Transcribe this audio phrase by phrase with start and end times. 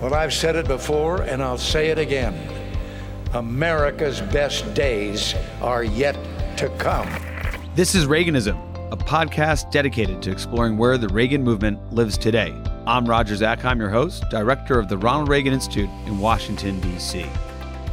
[0.00, 2.36] Well, I've said it before and I'll say it again.
[3.34, 6.16] America's best days are yet
[6.58, 7.08] to come.
[7.74, 12.54] This is Reaganism, a podcast dedicated to exploring where the Reagan movement lives today.
[12.86, 17.26] I'm Roger Zakheim, your host, director of the Ronald Reagan Institute in Washington, D.C.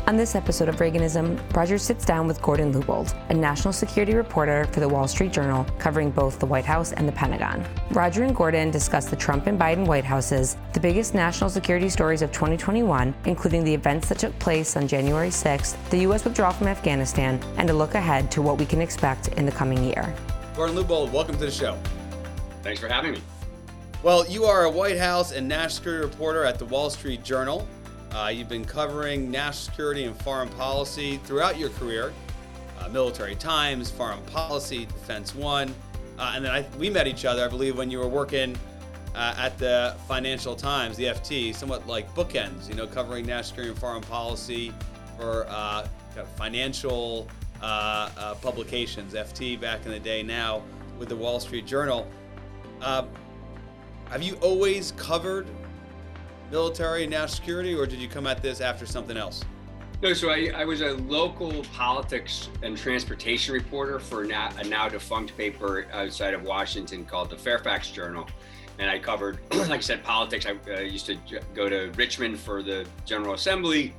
[0.08, 4.66] On this episode of Reaganism, Roger sits down with Gordon Lubold, a national security reporter
[4.66, 7.66] for the Wall Street Journal, covering both the White House and the Pentagon.
[7.90, 12.22] Roger and Gordon discuss the Trump and Biden White Houses, the biggest national security stories
[12.22, 16.24] of 2021, including the events that took place on January 6th, the U.S.
[16.24, 19.84] withdrawal from Afghanistan, and a look ahead to what we can expect in the coming
[19.84, 20.14] year.
[20.56, 21.80] Gordon Lubold, welcome to the show.
[22.62, 23.22] Thanks for having me.
[24.04, 27.68] Well, you are a White House and national security reporter at the Wall Street Journal.
[28.16, 32.14] Uh, you've been covering national security and foreign policy throughout your career
[32.80, 35.76] uh, Military Times, Foreign Policy, Defense One.
[36.18, 38.58] Uh, and then I, we met each other, I believe, when you were working
[39.16, 43.72] uh, at the Financial Times, the FT, somewhat like bookends, you know, covering national security
[43.72, 44.72] and foreign policy
[45.18, 45.86] for uh,
[46.38, 47.28] financial
[47.62, 50.64] uh, publications, FT back in the day, now
[50.98, 52.08] with the Wall Street Journal.
[52.82, 53.10] have
[54.22, 55.48] you always covered
[56.52, 59.44] military and national security, or did you come at this after something else?
[60.02, 65.36] No, so I, I was a local politics and transportation reporter for a now defunct
[65.38, 68.28] paper outside of Washington called the Fairfax Journal.
[68.78, 70.46] And I covered, like I said, politics.
[70.46, 71.18] I uh, used to
[71.54, 73.94] go to Richmond for the General Assembly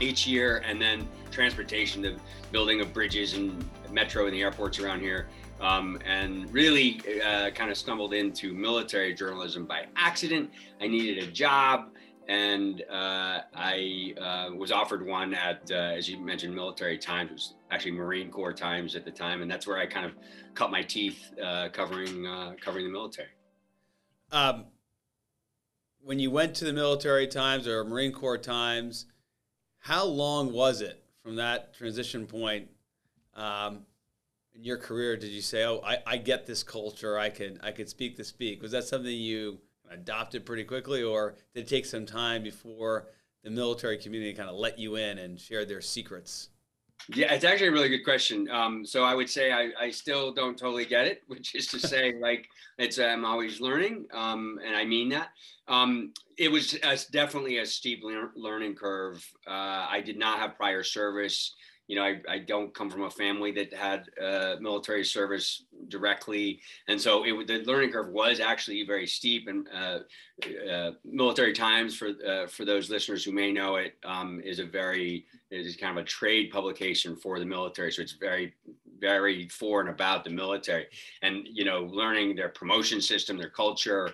[0.00, 2.16] each year, and then transportation, the
[2.50, 5.28] building of bridges and metro and the airports around here.
[5.60, 10.50] Um, and really uh, kind of stumbled into military journalism by accident.
[10.80, 11.88] I needed a job,
[12.28, 17.30] and uh, I uh, was offered one at, uh, as you mentioned, Military Times.
[17.30, 20.12] It was actually Marine Corps Times at the time, and that's where I kind of
[20.54, 23.28] cut my teeth uh, covering uh, covering the military.
[24.32, 24.64] Um,
[26.02, 29.06] when you went to the Military Times or Marine Corps Times,
[29.78, 32.68] how long was it from that transition point?
[33.34, 33.86] Um,
[34.56, 37.18] in your career did you say, "Oh, I, I get this culture.
[37.18, 38.62] I can I can speak to speak"?
[38.62, 39.58] Was that something you
[39.90, 43.08] adopted pretty quickly, or did it take some time before
[43.44, 46.48] the military community kind of let you in and shared their secrets?
[47.14, 48.48] Yeah, it's actually a really good question.
[48.50, 51.78] Um, so I would say I, I still don't totally get it, which is to
[51.78, 55.28] say, like, it's I'm always learning, um, and I mean that.
[55.68, 56.78] Um, it was
[57.10, 58.02] definitely a steep
[58.36, 59.24] learning curve.
[59.46, 61.54] Uh, I did not have prior service
[61.88, 66.60] you know, I, I don't come from a family that had uh, military service directly,
[66.88, 69.46] and so it, the learning curve was actually very steep.
[69.46, 69.98] And uh,
[70.70, 74.64] uh, Military Times, for uh, for those listeners who may know it, um, is a
[74.64, 77.92] very is kind of a trade publication for the military.
[77.92, 78.54] So it's very
[78.98, 80.86] very for and about the military,
[81.22, 84.10] and you know, learning their promotion system, their culture.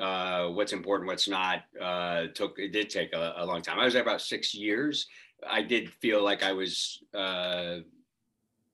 [0.00, 3.78] Uh, what's important, what's not, uh, took it did take a, a long time.
[3.78, 5.06] I was there about six years,
[5.48, 7.78] I did feel like I was uh,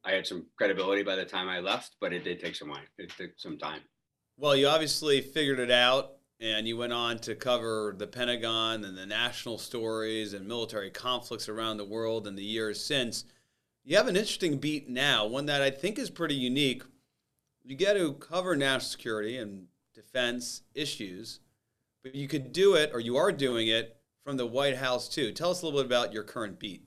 [0.04, 2.84] I had some credibility by the time I left, but it did take some time.
[2.98, 3.80] It took some time.
[4.36, 8.96] Well, you obviously figured it out, and you went on to cover the Pentagon and
[8.96, 13.24] the national stories and military conflicts around the world in the years since.
[13.84, 16.82] You have an interesting beat now, one that I think is pretty unique.
[17.62, 21.40] You get to cover national security and defense issues,
[22.02, 23.99] but you could do it, or you are doing it
[24.30, 25.32] from the White House too.
[25.32, 26.84] Tell us a little bit about your current beat.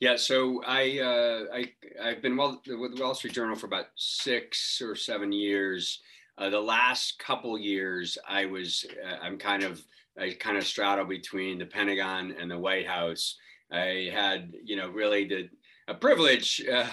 [0.00, 1.72] Yeah, so I uh, I
[2.02, 6.00] I've been well with the Wall Street Journal for about six or seven years.
[6.36, 9.80] Uh, the last couple years, I was uh, I'm kind of
[10.18, 13.36] I kind of straddle between the Pentagon and the White House.
[13.70, 15.48] I had you know really the
[15.86, 16.88] a privilege uh,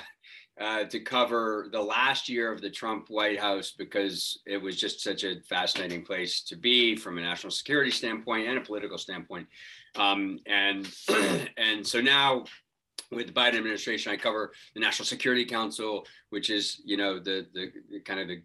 [0.60, 5.02] uh, to cover the last year of the Trump White House because it was just
[5.02, 9.48] such a fascinating place to be from a national security standpoint and a political standpoint.
[9.96, 10.88] Um, and
[11.58, 12.46] and so now
[13.12, 17.48] with the Biden administration, I cover the National Security Council, which is you know the
[17.54, 18.42] the, the kind of the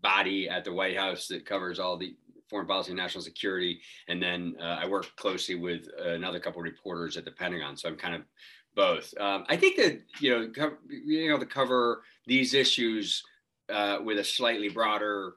[0.00, 2.14] body at the White House that covers all the
[2.48, 3.80] foreign policy and national security.
[4.08, 7.76] And then uh, I work closely with another couple of reporters at the Pentagon.
[7.76, 8.22] So I'm kind of
[8.78, 9.12] both.
[9.18, 13.24] Um, I think that you know co- being able to cover these issues
[13.68, 15.34] uh, with a slightly broader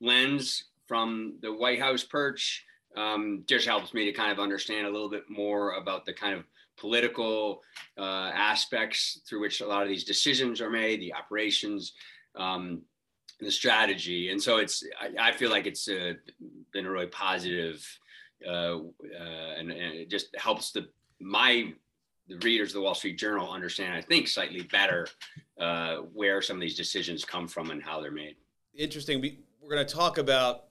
[0.00, 2.64] lens from the White House perch
[2.96, 6.34] um, just helps me to kind of understand a little bit more about the kind
[6.34, 6.44] of
[6.78, 7.60] political
[7.98, 11.92] uh, aspects through which a lot of these decisions are made, the operations,
[12.34, 12.80] um,
[13.40, 14.82] the strategy, and so it's.
[14.98, 16.14] I, I feel like it's uh,
[16.72, 17.86] been a really positive,
[18.46, 20.88] uh, uh, and, and it just helps the
[21.20, 21.74] my
[22.30, 25.08] the readers of the Wall Street Journal understand, I think, slightly better
[25.58, 28.36] uh, where some of these decisions come from and how they're made.
[28.72, 29.20] Interesting.
[29.60, 30.66] We're going to talk about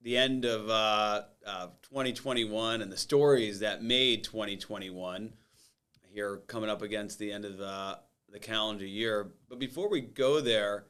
[0.00, 5.32] the end of uh, uh, 2021 and the stories that made 2021
[6.12, 7.98] here coming up against the end of the,
[8.30, 9.32] the calendar year.
[9.48, 10.86] But before we go there,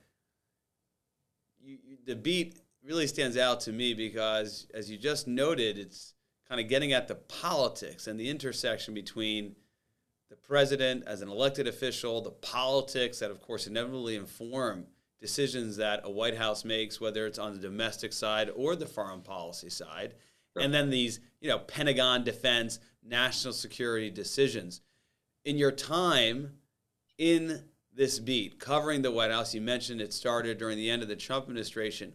[1.61, 6.15] you, you, the beat really stands out to me because, as you just noted, it's
[6.49, 9.57] kind of getting at the politics and the intersection between
[10.35, 14.85] the president as an elected official, the politics that, of course, inevitably inform
[15.21, 19.21] decisions that a White House makes, whether it's on the domestic side or the foreign
[19.21, 20.15] policy side,
[20.57, 24.81] and then these, you know, Pentagon defense, national security decisions.
[25.45, 26.55] In your time
[27.17, 27.63] in
[27.95, 31.15] this beat, covering the White House, you mentioned it started during the end of the
[31.15, 32.13] Trump administration.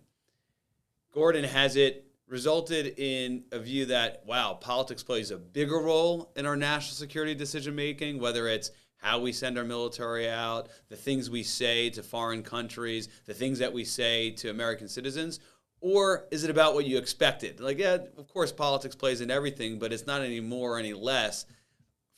[1.13, 6.45] Gordon, has it resulted in a view that, wow, politics plays a bigger role in
[6.45, 11.29] our national security decision making, whether it's how we send our military out, the things
[11.29, 15.39] we say to foreign countries, the things that we say to American citizens?
[15.81, 17.59] Or is it about what you expected?
[17.59, 20.93] Like, yeah, of course, politics plays in everything, but it's not any more or any
[20.93, 21.45] less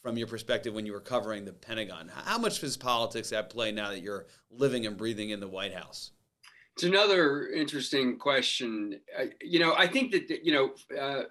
[0.02, 2.10] from your perspective when you were covering the Pentagon.
[2.26, 5.76] How much is politics at play now that you're living and breathing in the White
[5.76, 6.12] House?
[6.76, 9.00] It's another interesting question.
[9.18, 11.24] Uh, you know, I think that, you know, uh,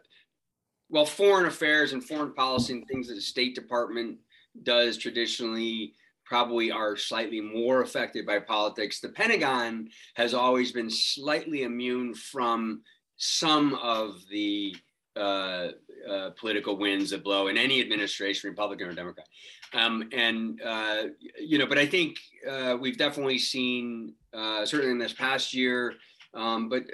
[0.91, 4.19] well, foreign affairs and foreign policy and things that the State Department
[4.63, 5.95] does traditionally
[6.25, 9.01] probably are slightly more affected by politics.
[9.01, 12.83] The Pentagon has always been slightly immune from
[13.17, 14.75] some of the
[15.21, 15.73] uh,
[16.11, 19.27] uh, political winds that blow in any administration, Republican or Democrat.
[19.75, 21.03] Um, and, uh,
[21.39, 22.17] you know, but I think
[22.49, 25.95] uh, we've definitely seen, uh, certainly in this past year,
[26.33, 26.85] um, but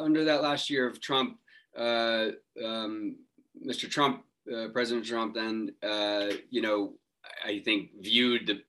[0.00, 1.38] under that last year of Trump,
[1.76, 3.16] um,
[3.64, 3.88] Mr.
[3.88, 4.24] Trump,
[4.72, 5.72] President Trump, then,
[6.50, 6.94] you know,
[7.44, 8.62] I think viewed the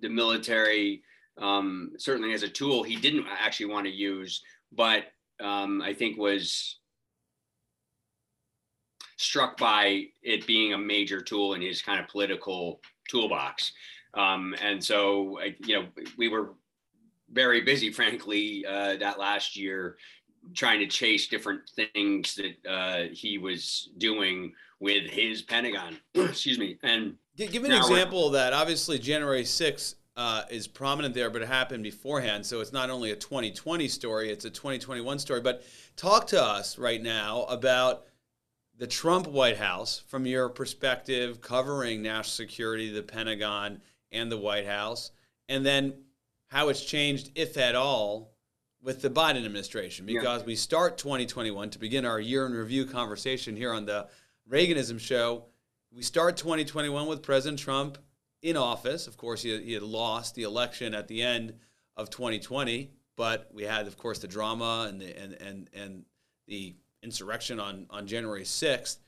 [0.00, 1.02] the military
[1.38, 5.04] um, certainly as a tool he didn't actually want to use, but
[5.40, 6.78] um, I think was
[9.22, 13.72] struck by it being a major tool in his kind of political toolbox.
[14.14, 15.86] Um, and so, you know,
[16.18, 16.54] we were
[17.30, 19.96] very busy, frankly, uh, that last year
[20.54, 25.96] trying to chase different things that uh, he was doing with his Pentagon.
[26.14, 26.78] Excuse me.
[26.82, 28.52] And give, an example of that.
[28.52, 32.44] Obviously, January 6th uh, is prominent there, but it happened beforehand.
[32.44, 35.40] So it's not only a 2020 story, it's a 2021 story.
[35.40, 35.62] But
[35.96, 38.06] talk to us right now about
[38.82, 43.80] the Trump White House from your perspective, covering national security, the Pentagon,
[44.10, 45.12] and the White House,
[45.48, 45.94] and then
[46.48, 48.32] how it's changed, if at all,
[48.82, 50.04] with the Biden administration.
[50.04, 50.46] Because yeah.
[50.46, 54.08] we start 2021 to begin our year in review conversation here on the
[54.50, 55.44] Reaganism show.
[55.94, 57.98] We start 2021 with President Trump
[58.42, 59.06] in office.
[59.06, 61.54] Of course, he, he had lost the election at the end
[61.96, 66.04] of 2020, but we had, of course, the drama and the, and and and
[66.48, 68.98] the insurrection on on January 6th.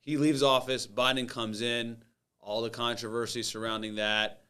[0.00, 0.86] He leaves office.
[0.86, 1.98] Biden comes in.
[2.40, 4.42] All the controversy surrounding that,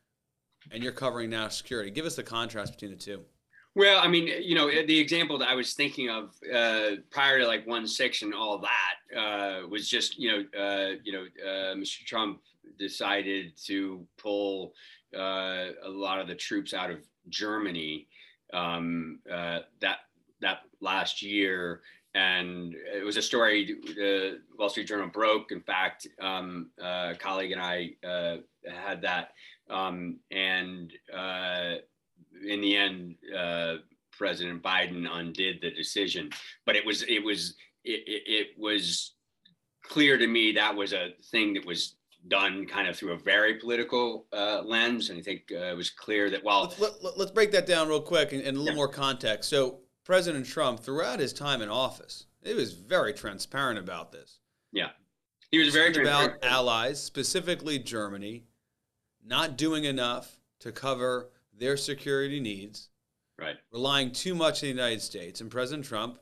[0.73, 1.93] and you're covering national security.
[1.93, 3.25] Give us the contrast between the two.
[3.77, 7.47] Well, I mean, you know, the example that I was thinking of uh, prior to
[7.47, 11.75] like one six and all that uh, was just, you know, uh, you know, uh,
[11.75, 12.05] Mr.
[12.05, 12.41] Trump
[12.79, 14.75] decided to pull
[15.17, 16.99] uh, a lot of the troops out of
[17.29, 18.07] Germany
[18.53, 19.99] um, uh, that
[20.41, 21.81] that last year,
[22.15, 25.51] and it was a story the Wall Street Journal broke.
[25.51, 27.91] In fact, um, a colleague and I
[28.67, 29.33] had that,
[29.71, 30.93] um, and
[32.49, 33.77] in the end, uh,
[34.13, 36.31] President Biden undid the decision.
[36.67, 37.55] But it was it was
[37.85, 39.13] it, it, it was
[39.83, 41.97] clear to me that was a thing that was
[42.29, 45.91] done kind of through a very political uh, lens, and I think uh, it was
[45.91, 48.75] clear that while let's, let, us break that down real quick and, and a little
[48.75, 48.77] yeah.
[48.77, 49.51] more context.
[49.51, 54.39] So President Trump, throughout his time in office, he was very transparent about this.
[54.73, 54.91] Yeah,
[55.51, 58.45] he was very about allies, specifically Germany,
[59.25, 62.89] not doing enough to cover their security needs,
[63.39, 63.57] right.
[63.71, 65.41] relying too much on the United States.
[65.41, 66.19] And President Trump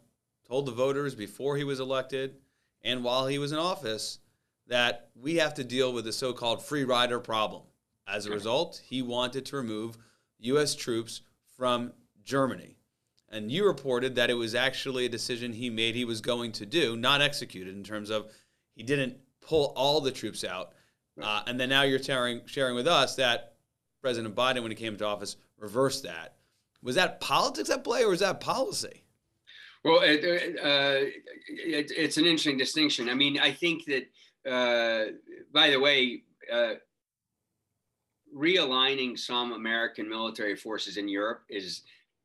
[0.46, 2.36] told the voters before he was elected
[2.82, 4.18] and while he was in office
[4.66, 7.62] that we have to deal with the so called free rider problem.
[8.06, 9.96] As a result, he wanted to remove
[10.40, 10.74] U.S.
[10.74, 11.22] troops
[11.56, 11.92] from
[12.24, 12.76] Germany.
[13.32, 16.66] And you reported that it was actually a decision he made he was going to
[16.66, 18.30] do, not executed, in terms of
[18.74, 20.72] he didn't pull all the troops out.
[21.20, 23.54] Uh, and then now you're sharing, sharing with us that
[24.02, 26.36] President Biden, when he came to office, reversed that.
[26.82, 29.04] Was that politics at play or was that policy?
[29.84, 31.06] Well, it, uh,
[31.48, 33.08] it, it's an interesting distinction.
[33.08, 35.12] I mean, I think that, uh,
[35.52, 36.22] by the way,
[36.52, 36.74] uh,
[38.36, 41.82] realigning some American military forces in Europe is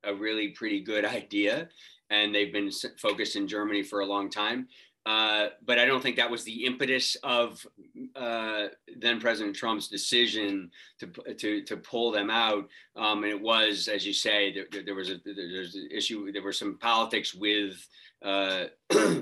[0.08, 1.70] a really pretty good idea.
[2.10, 4.68] And they've been focused in Germany for a long time.
[5.08, 7.66] uh, but I don't think that was the impetus of
[8.16, 12.68] uh, then President Trump's decision to to to pull them out.
[12.98, 16.32] Um, and it was, as you say, there, there was a there's an issue.
[16.32, 17.88] There were some politics with.
[18.22, 18.66] Uh,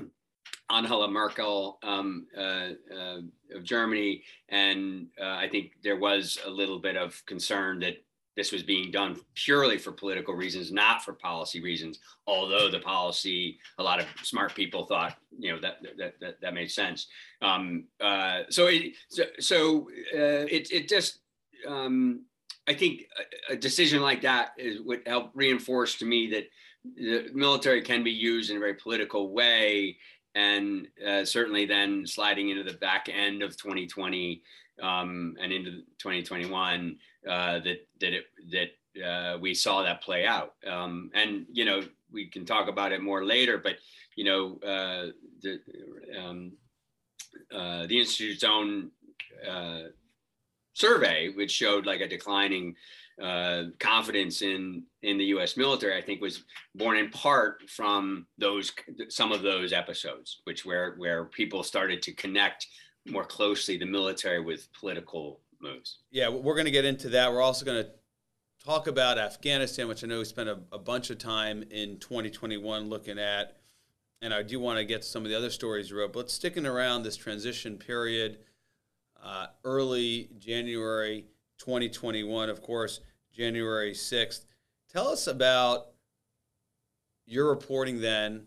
[0.68, 3.18] Angela Merkel um, uh, uh,
[3.54, 8.02] of Germany, and uh, I think there was a little bit of concern that
[8.36, 12.00] this was being done purely for political reasons, not for policy reasons.
[12.26, 16.54] Although the policy, a lot of smart people thought, you know, that that that, that
[16.54, 17.08] made sense.
[17.40, 21.20] Um, uh, so it so, so uh, it it just
[21.66, 22.24] um,
[22.68, 23.06] I think
[23.48, 26.48] a, a, decision like that is would help reinforce to me that
[26.96, 29.96] the military can be used in a very political way,
[30.34, 34.42] and uh, certainly then sliding into the back end of 2020
[34.82, 36.96] um, and into 2021
[37.28, 40.54] uh, that that it that uh, we saw that play out.
[40.66, 43.76] Um, and you know we can talk about it more later, but
[44.16, 45.10] you know uh,
[45.42, 45.58] the
[46.18, 46.52] um,
[47.54, 48.90] uh, the institute's own
[49.48, 49.82] uh,
[50.74, 52.74] survey, which showed like a declining
[53.78, 55.56] confidence in in the U.S.
[55.56, 58.72] military, I think was born in part from those
[59.08, 62.66] some of those episodes, which where where people started to connect
[63.08, 65.40] more closely the military with political
[66.10, 67.32] Yeah, we're going to get into that.
[67.32, 67.90] We're also going to
[68.64, 72.88] talk about Afghanistan, which I know we spent a, a bunch of time in 2021
[72.88, 73.56] looking at.
[74.22, 76.30] And I do want to get to some of the other stories you wrote, but
[76.30, 78.38] sticking around this transition period,
[79.22, 81.26] uh, early January
[81.58, 83.00] 2021, of course,
[83.32, 84.46] January 6th.
[84.90, 85.88] Tell us about
[87.26, 88.46] your reporting then,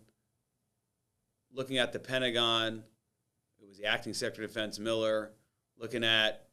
[1.52, 2.82] looking at the Pentagon,
[3.60, 5.32] it was the acting Secretary of Defense Miller,
[5.78, 6.49] looking at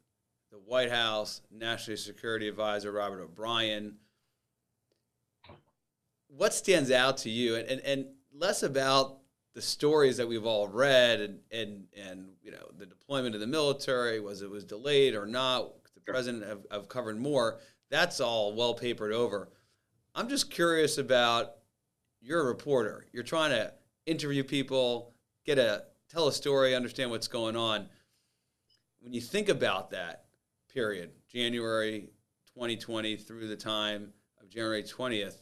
[0.58, 3.96] the White House, National Security Advisor Robert O'Brien.
[6.30, 9.20] What stands out to you, and, and, and less about
[9.54, 13.48] the stories that we've all read, and, and and you know the deployment of the
[13.48, 15.74] military was it was delayed or not?
[15.94, 17.60] The president have, have covered more.
[17.90, 19.50] That's all well papered over.
[20.16, 21.54] I'm just curious about
[22.20, 23.06] you're a reporter.
[23.14, 23.74] You're trying to
[24.06, 25.14] interview people,
[25.46, 27.88] get a tell a story, understand what's going on.
[29.02, 30.27] When you think about that
[30.78, 32.12] period, January
[32.54, 35.42] 2020 through the time of January 20th,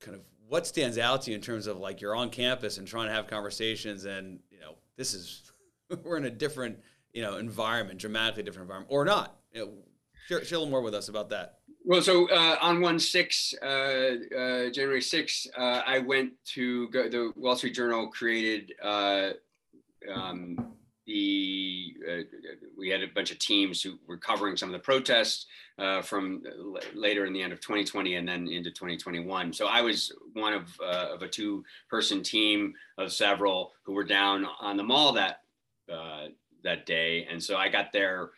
[0.00, 2.88] kind of what stands out to you in terms of like you're on campus and
[2.88, 5.52] trying to have conversations and you know this is
[6.02, 6.78] we're in a different
[7.12, 9.36] you know environment dramatically different environment or not.
[9.52, 9.72] You know,
[10.28, 11.58] share, share a little more with us about that.
[11.84, 17.08] Well, so uh, on one six, uh, uh, January 6th, uh, I went to go,
[17.08, 19.30] the Wall Street Journal created uh,
[20.10, 20.72] um,
[21.08, 22.22] the, uh,
[22.76, 25.46] we had a bunch of teams who were covering some of the protests
[25.78, 29.54] uh, from uh, later in the end of 2020 and then into 2021.
[29.54, 34.04] So I was one of, uh, of a two person team of several who were
[34.04, 35.40] down on the mall that,
[36.62, 37.26] that day.
[37.30, 38.30] And so I got there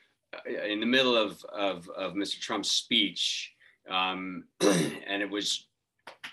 [0.46, 2.38] in the middle of, of, of Mr.
[2.38, 3.52] Trump's speech,
[3.90, 5.66] um, and it was,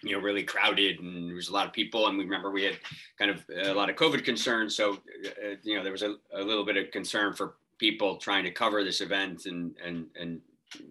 [0.04, 2.64] you know, really crowded, and there was a lot of people, and we remember we
[2.64, 2.78] had
[3.18, 4.94] kind of a lot of COVID concerns, so
[5.26, 8.52] uh, you know there was a, a little bit of concern for people trying to
[8.52, 10.42] cover this event and and and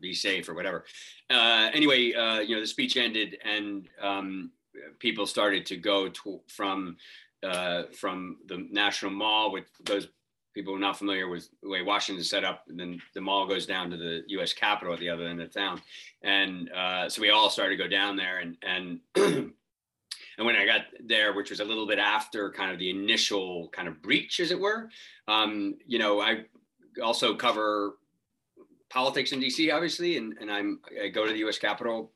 [0.01, 0.85] be safe or whatever.
[1.31, 4.51] Uh, anyway, uh, you know, the speech ended, and um,
[4.99, 6.97] people started to go to, from
[7.43, 10.09] uh, from the National Mall with those
[10.57, 13.67] people are not familiar with the way Washington's set up, and then the mall goes
[13.67, 14.55] down to the U.S.
[14.55, 15.83] Capitol at the other end of town,
[16.23, 19.53] and uh, so we all started to go down there, and and and
[20.47, 23.87] when I got there, which was a little bit after kind of the initial kind
[23.87, 24.89] of breach, as it were,
[25.29, 26.47] um, you know, I
[27.05, 27.97] also cover
[28.89, 31.59] politics in DC, obviously, and and I'm I go to the U.S.
[31.59, 32.13] Capitol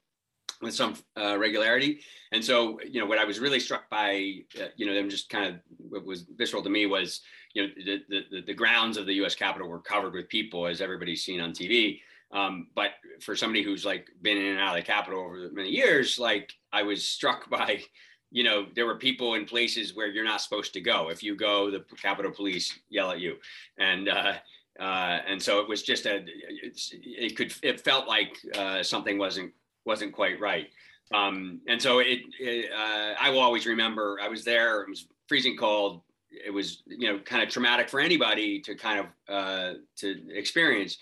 [0.60, 2.00] with some uh, regularity.
[2.32, 5.28] And so, you know, what I was really struck by, uh, you know, them just
[5.28, 7.22] kind of what was visceral to me was,
[7.54, 9.34] you know, the, the, the grounds of the U.S.
[9.34, 12.00] Capitol were covered with people, as everybody's seen on TV.
[12.32, 15.70] Um, but for somebody who's like been in and out of the Capitol over many
[15.70, 17.82] years, like I was struck by,
[18.30, 21.10] you know, there were people in places where you're not supposed to go.
[21.10, 23.36] If you go, the Capitol Police yell at you,
[23.78, 24.34] and uh,
[24.78, 29.52] uh, and so it was just a, it could, it felt like uh, something wasn't
[29.84, 30.68] wasn't quite right.
[31.12, 34.82] Um, and so it, it uh, I will always remember I was there.
[34.82, 36.02] It was freezing cold.
[36.30, 40.98] It was you know kind of traumatic for anybody to kind of uh, to experience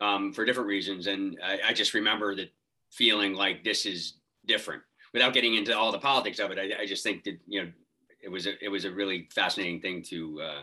[0.00, 1.06] um, for different reasons.
[1.06, 2.50] And I, I, just remember that
[2.90, 4.14] feeling like this is
[4.46, 6.58] different without getting into all the politics of it.
[6.58, 7.70] I, I just think that you know
[8.20, 10.62] it was a, it was a really fascinating thing to uh,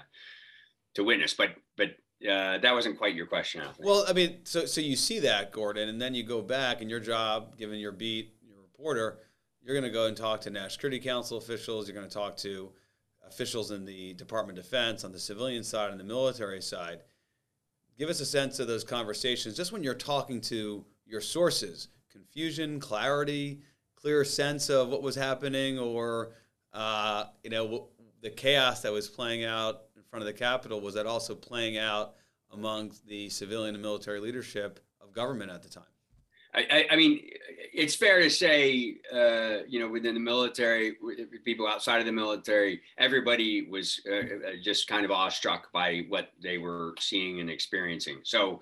[0.96, 1.34] to witness.
[1.34, 1.92] But but
[2.28, 3.62] uh, that wasn't quite your question.
[3.62, 6.82] I well, I mean, so so you see that Gordon, and then you go back,
[6.82, 9.20] and your job, given your beat, your reporter,
[9.62, 11.88] you're going to go and talk to National Security Council officials.
[11.88, 12.72] You're going to talk to
[13.26, 17.02] officials in the Department of Defense on the civilian side and the military side.
[17.98, 22.80] Give us a sense of those conversations just when you're talking to your sources confusion,
[22.80, 23.62] clarity,
[23.96, 26.32] clear sense of what was happening, or,
[26.74, 27.90] uh, you know,
[28.22, 32.16] the chaos that was playing out front of the Capitol, was that also playing out
[32.51, 35.84] among the civilian and military leadership of government at the time?
[36.51, 37.22] I, I, mean,
[37.74, 40.96] it's fair to say, uh, you know, within the military,
[41.46, 44.24] people outside of the military, everybody was uh, uh,
[44.63, 48.18] just kind of awestruck by what they were seeing and experiencing.
[48.24, 48.62] So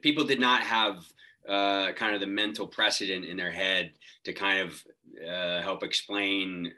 [0.00, 1.04] people did not have
[1.48, 3.92] uh, kind of the mental precedent in their head
[4.24, 4.84] to kind of
[5.24, 6.72] uh, help explain.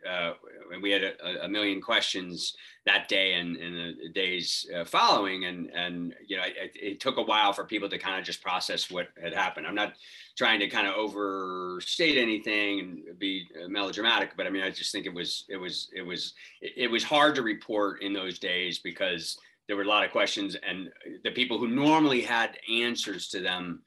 [0.73, 2.56] Uh, we had a, a, million questions
[2.87, 7.16] that day and, and the days uh, following, and and you know it, it, took
[7.16, 9.66] a while for people to kind of just process what had happened.
[9.66, 9.94] I'm not
[10.37, 14.92] trying to kind of overstate anything and be uh, melodramatic, but I mean I just
[14.92, 18.78] think it was it was it was it was hard to report in those days
[18.78, 20.90] because there were a lot of questions, and
[21.25, 23.83] the people who normally had answers to them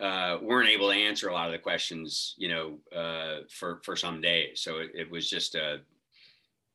[0.00, 3.96] uh, weren't able to answer a lot of the questions, you know, uh, for for
[3.96, 4.60] some days.
[4.60, 5.80] So it, it, was just a,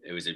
[0.07, 0.31] it was a,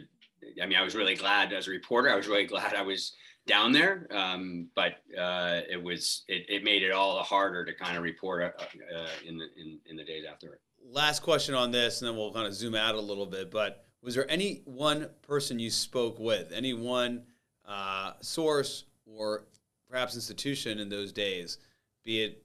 [0.61, 2.09] I mean, I was really glad as a reporter.
[2.09, 3.13] I was really glad I was
[3.47, 7.73] down there, um, but uh, it was it, it made it all the harder to
[7.73, 8.63] kind of report uh,
[8.97, 10.59] uh, in the in, in the days after.
[10.83, 13.51] Last question on this, and then we'll kind of zoom out a little bit.
[13.51, 17.23] But was there any one person you spoke with, any one
[17.65, 19.45] uh, source or
[19.89, 21.59] perhaps institution in those days,
[22.03, 22.43] be it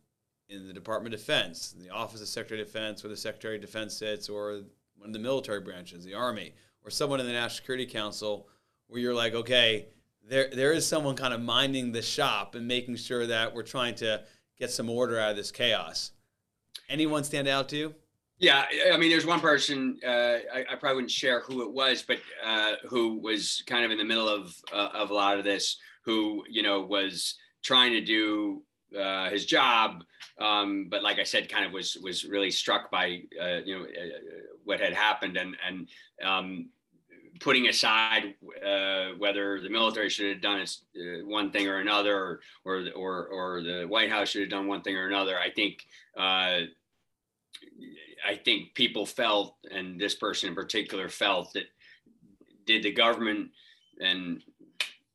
[0.48, 3.60] in the Department of Defense, the Office of Secretary of Defense, where the Secretary of
[3.60, 4.62] Defense sits, or
[4.96, 6.54] one of the military branches, the Army,
[6.86, 8.46] or someone in the National Security Council,
[8.86, 9.88] where you're like, okay,
[10.28, 13.96] there there is someone kind of minding the shop and making sure that we're trying
[13.96, 14.22] to
[14.58, 16.12] get some order out of this chaos.
[16.88, 17.94] Anyone stand out to you?
[18.38, 22.02] Yeah, I mean, there's one person uh, I, I, probably wouldn't share who it was,
[22.02, 25.44] but uh, who was kind of in the middle of uh, of a lot of
[25.44, 28.62] this, who you know was trying to do
[28.98, 30.04] uh, his job,
[30.38, 33.84] um, but like I said, kind of was was really struck by uh, you know
[33.84, 34.18] uh,
[34.64, 35.88] what had happened and and
[36.22, 36.68] um,
[37.40, 42.84] putting aside uh, whether the military should have done uh, one thing or another, or,
[42.94, 45.38] or or the White House should have done one thing or another.
[45.38, 45.86] I think.
[46.16, 46.60] Uh,
[48.26, 51.66] I think people felt, and this person in particular felt that
[52.66, 53.50] did the government
[54.00, 54.42] and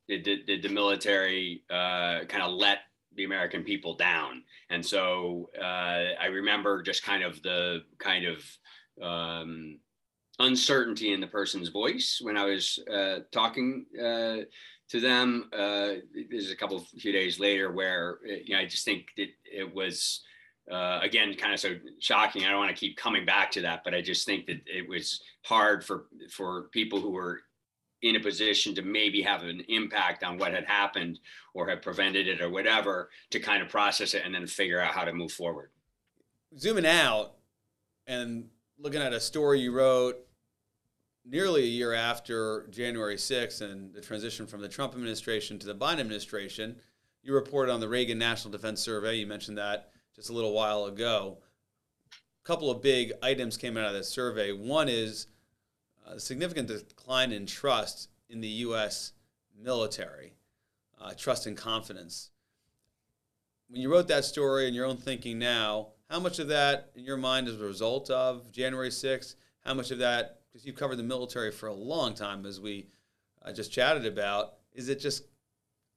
[0.08, 2.78] did, did, did the military uh, kind of let
[3.14, 4.42] the American people down.
[4.70, 8.42] And so uh, I remember just kind of the kind of
[9.02, 9.78] um,
[10.42, 14.38] uncertainty in the person's voice when I was uh, talking uh,
[14.88, 15.48] to them.
[15.52, 19.28] Uh, this is a couple few days later where you know I just think that
[19.44, 20.22] it was.
[20.70, 22.44] Uh, again, kind of so shocking.
[22.44, 24.88] I don't want to keep coming back to that, but I just think that it
[24.88, 27.40] was hard for for people who were
[28.02, 31.18] in a position to maybe have an impact on what had happened
[31.54, 34.92] or have prevented it or whatever to kind of process it and then figure out
[34.92, 35.70] how to move forward.
[36.56, 37.34] Zooming out
[38.06, 40.16] and looking at a story you wrote
[41.24, 45.74] nearly a year after January 6th and the transition from the Trump administration to the
[45.74, 46.76] Biden administration,
[47.22, 49.16] you reported on the Reagan National Defense Survey.
[49.16, 51.38] You mentioned that just a little while ago.
[52.12, 54.52] A couple of big items came out of that survey.
[54.52, 55.28] One is
[56.06, 59.12] a significant decline in trust in the U.S.
[59.56, 60.34] military,
[61.00, 62.30] uh, trust and confidence.
[63.68, 67.04] When you wrote that story and your own thinking now, how much of that, in
[67.04, 69.34] your mind, is a result of January 6th?
[69.64, 72.86] How much of that, because you've covered the military for a long time, as we
[73.42, 75.24] uh, just chatted about, is it just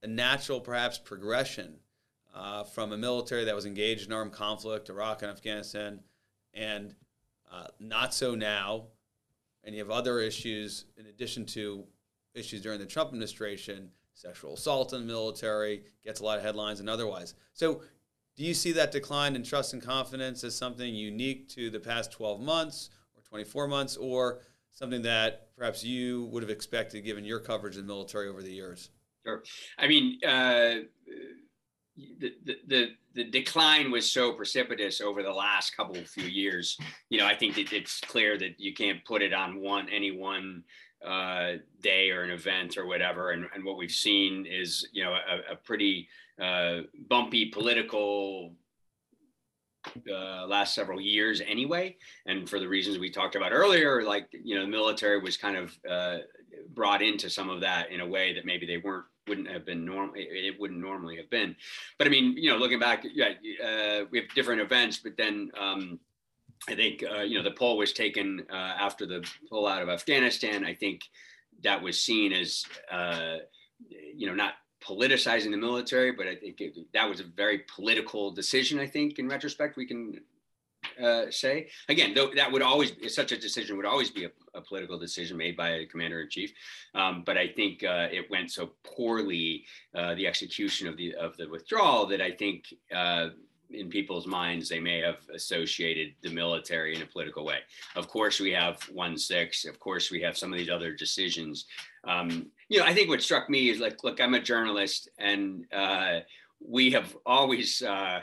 [0.01, 1.75] a natural, perhaps, progression
[2.33, 5.99] uh, from a military that was engaged in armed conflict, Iraq and Afghanistan,
[6.53, 6.95] and
[7.51, 8.85] uh, not so now,
[9.63, 11.83] and you have other issues in addition to
[12.33, 16.79] issues during the Trump administration, sexual assault in the military gets a lot of headlines
[16.79, 17.33] and otherwise.
[17.53, 17.81] So,
[18.37, 22.11] do you see that decline in trust and confidence as something unique to the past
[22.11, 22.89] 12 months
[23.29, 24.39] 24 months, or
[24.71, 28.51] something that perhaps you would have expected given your coverage of the military over the
[28.51, 28.89] years?
[29.25, 29.43] Sure.
[29.77, 30.75] I mean, uh,
[32.19, 32.33] the,
[32.67, 36.77] the, the decline was so precipitous over the last couple of few years.
[37.09, 40.11] You know, I think that it's clear that you can't put it on one any
[40.11, 40.63] one
[41.05, 43.31] uh, day or an event or whatever.
[43.31, 46.09] And, and what we've seen is, you know, a, a pretty
[46.41, 48.53] uh, bumpy political
[50.11, 51.97] uh, last several years anyway.
[52.25, 55.57] And for the reasons we talked about earlier, like, you know, the military was kind
[55.57, 56.17] of uh,
[56.73, 59.83] brought into some of that in a way that maybe they weren't wouldn't have been
[59.83, 60.13] normal.
[60.15, 61.55] It wouldn't normally have been.
[61.97, 63.29] But I mean, you know, looking back, yeah,
[63.63, 65.99] uh, we have different events, but then um,
[66.69, 69.89] I think uh, you know the poll was taken uh, after the pull out of
[69.89, 70.63] Afghanistan.
[70.63, 71.01] I think
[71.63, 73.37] that was seen as, uh,
[73.89, 74.53] you know, not
[74.87, 78.79] politicizing the military, but I think it, that was a very political decision.
[78.79, 80.21] I think in retrospect, we can
[81.01, 84.61] uh, say again, though that would always such a decision would always be a, a
[84.61, 86.53] political decision made by a commander in chief.
[86.93, 91.35] Um, but I think uh, it went so poorly, uh, the execution of the of
[91.37, 93.29] the withdrawal, that I think uh,
[93.71, 97.59] in people's minds, they may have associated the military in a political way.
[97.95, 99.65] Of course, we have one six.
[99.65, 101.65] Of course, we have some of these other decisions.
[102.07, 105.65] Um, you know, I think what struck me is like, look, I'm a journalist, and
[105.71, 106.19] uh,
[106.59, 108.21] we have always uh,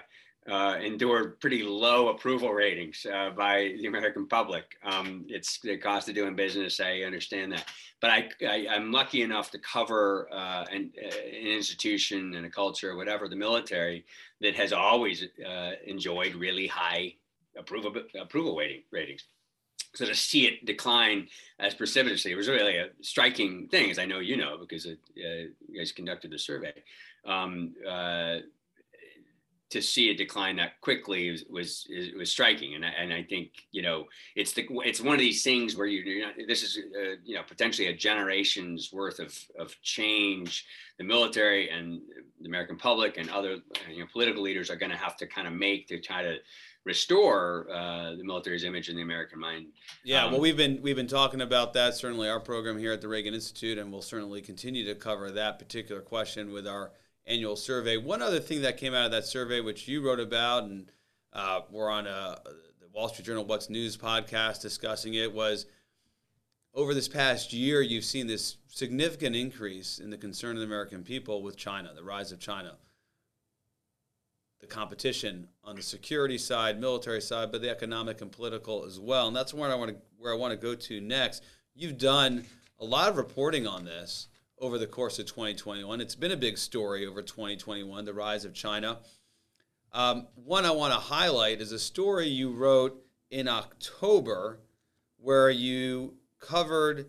[0.50, 4.64] uh, endured pretty low approval ratings uh, by the American public.
[4.84, 6.80] Um, it's the cost of doing business.
[6.80, 7.66] I understand that,
[8.00, 12.96] but I, I am lucky enough to cover uh, an, an, institution and a culture,
[12.96, 14.04] whatever, the military
[14.40, 17.14] that has always uh, enjoyed really high
[17.56, 19.24] approval approval rating, ratings.
[19.94, 21.28] So to see it decline
[21.58, 24.98] as precipitously, it was really a striking thing, as I know you know, because it,
[25.18, 26.72] uh, you guys conducted the survey.
[27.26, 27.74] Um,
[29.72, 33.52] to see a decline that quickly was was, was striking, and I, and I think
[33.72, 34.04] you know
[34.36, 37.34] it's the it's one of these things where you you know, this is uh, you
[37.34, 40.66] know potentially a generation's worth of of change.
[40.98, 42.02] The military and
[42.42, 43.56] the American public and other
[43.90, 46.36] you know political leaders are going to have to kind of make to try to
[46.84, 49.66] restore uh, the military's image in the American mind.
[50.04, 51.94] Yeah, um, well, we've been we've been talking about that.
[51.94, 55.58] Certainly, our program here at the Reagan Institute, and we'll certainly continue to cover that
[55.58, 56.92] particular question with our
[57.26, 57.96] annual survey.
[57.96, 60.90] One other thing that came out of that survey, which you wrote about, and
[61.32, 62.36] uh, we're on a, uh,
[62.80, 65.66] the Wall Street Journal What's News podcast discussing it, was
[66.74, 71.02] over this past year, you've seen this significant increase in the concern of the American
[71.02, 72.76] people with China, the rise of China.
[74.62, 79.26] The competition on the security side, military side, but the economic and political as well.
[79.26, 81.42] And that's where I want to where I want to go to next.
[81.74, 82.44] You've done
[82.78, 86.00] a lot of reporting on this over the course of 2021.
[86.00, 89.00] It's been a big story over 2021, the rise of China.
[89.92, 94.60] Um, one I want to highlight is a story you wrote in October
[95.18, 97.06] where you covered,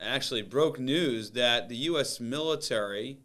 [0.00, 2.20] actually broke news that the U.S.
[2.20, 3.18] military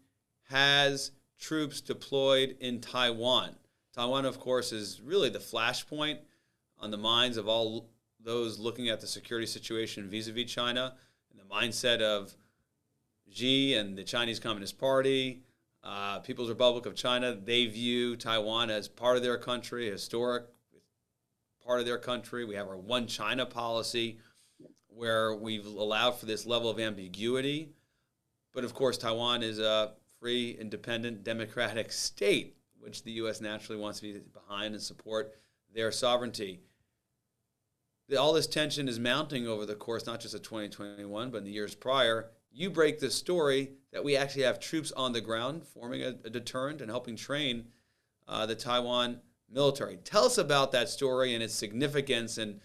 [0.50, 1.12] has
[1.44, 3.56] troops deployed in Taiwan.
[3.94, 6.20] Taiwan, of course, is really the flashpoint
[6.80, 7.90] on the minds of all
[8.24, 10.96] those looking at the security situation vis a vis China
[11.30, 12.34] and the mindset of
[13.30, 15.44] Xi and the Chinese Communist Party,
[15.84, 20.46] uh, People's Republic of China, they view Taiwan as part of their country, historic
[21.66, 22.46] part of their country.
[22.46, 24.18] We have our one China policy
[24.88, 27.74] where we've allowed for this level of ambiguity.
[28.54, 29.94] But of course, Taiwan is a
[30.24, 33.42] free, independent, democratic state, which the U.S.
[33.42, 35.36] naturally wants to be behind and support
[35.76, 36.62] their sovereignty.
[38.18, 41.52] All this tension is mounting over the course not just of 2021, but in the
[41.52, 46.04] years prior you break the story that we actually have troops on the ground forming
[46.04, 47.66] a, a deterrent and helping train
[48.28, 49.20] uh, the Taiwan
[49.52, 49.98] military.
[49.98, 52.62] Tell us about that story and its significance and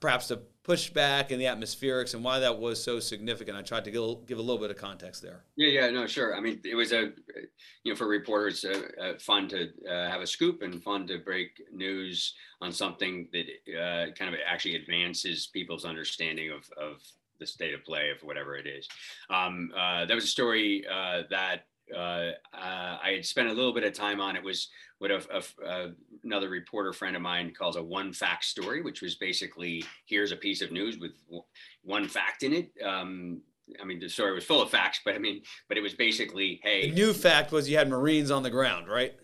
[0.00, 3.56] perhaps the pushback and the atmospherics and why that was so significant.
[3.56, 5.44] I tried to give, give a little bit of context there.
[5.56, 6.34] Yeah, yeah, no, sure.
[6.34, 7.12] I mean, it was a,
[7.84, 11.18] you know, for reporters, uh, uh, fun to uh, have a scoop and fun to
[11.18, 13.46] break news on something that
[13.78, 17.00] uh, kind of actually advances people's understanding of, of
[17.38, 18.88] the state of play of whatever it is.
[19.30, 23.72] Um, uh, that was a story uh, that uh, uh, I had spent a little
[23.72, 24.36] bit of time on.
[24.36, 24.68] It was
[24.98, 25.90] what a, a,
[26.24, 30.36] another reporter friend of mine calls a one fact story, which was basically here's a
[30.36, 31.12] piece of news with
[31.82, 32.70] one fact in it.
[32.84, 33.40] Um,
[33.80, 36.60] I mean, the story was full of facts, but I mean, but it was basically,
[36.62, 36.90] hey.
[36.90, 39.14] The new fact was you had Marines on the ground, right?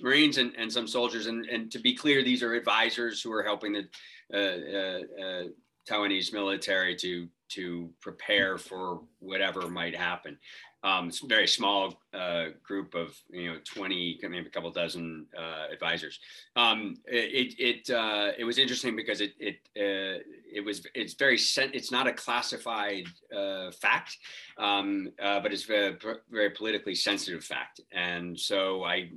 [0.00, 3.42] Marines and, and some soldiers, and, and to be clear, these are advisors who are
[3.42, 3.88] helping the
[4.34, 5.44] uh, uh, uh
[5.88, 10.36] Taiwanese military to to prepare for whatever might happen.
[10.82, 15.26] Um, it's a very small uh, group of you know 20 maybe a couple dozen
[15.36, 16.20] uh, advisors.
[16.54, 21.38] Um, it it uh, it was interesting because it it uh, it was it's very
[21.72, 24.16] it's not a classified uh, fact
[24.58, 25.96] um, uh, but it's very,
[26.30, 27.80] very politically sensitive fact.
[27.92, 29.10] And so I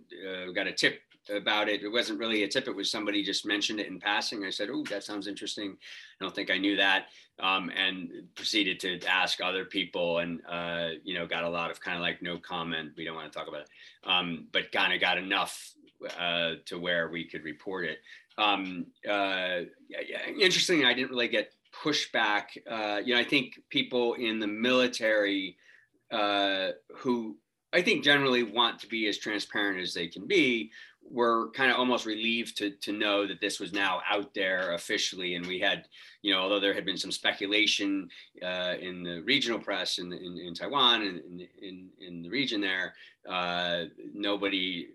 [0.54, 1.84] got a tip about it.
[1.84, 2.68] It wasn't really a tip.
[2.68, 4.46] It was somebody just mentioned it in passing.
[4.46, 5.78] I said, "Oh, that sounds interesting."
[6.20, 7.08] I don't think I knew that,
[7.40, 11.80] um, and proceeded to ask other people, and uh, you know, got a lot of
[11.80, 12.92] kind of like no comment.
[12.98, 13.70] We don't want to talk about it,
[14.04, 15.74] um, but kind of got enough
[16.18, 18.00] uh, to where we could report it.
[18.38, 19.62] Um, uh,
[20.40, 20.86] interesting.
[20.86, 22.46] I didn't really get pushback.
[22.70, 25.58] Uh, you know, I think people in the military
[26.12, 27.38] uh, who
[27.72, 30.72] I think generally want to be as transparent as they can be
[31.10, 35.36] were kind of almost relieved to to know that this was now out there officially,
[35.36, 35.88] and we had,
[36.22, 38.10] you know, although there had been some speculation
[38.44, 42.62] uh, in the regional press in in, in Taiwan and in, in, in the region
[42.62, 42.94] there,
[43.28, 44.88] uh, nobody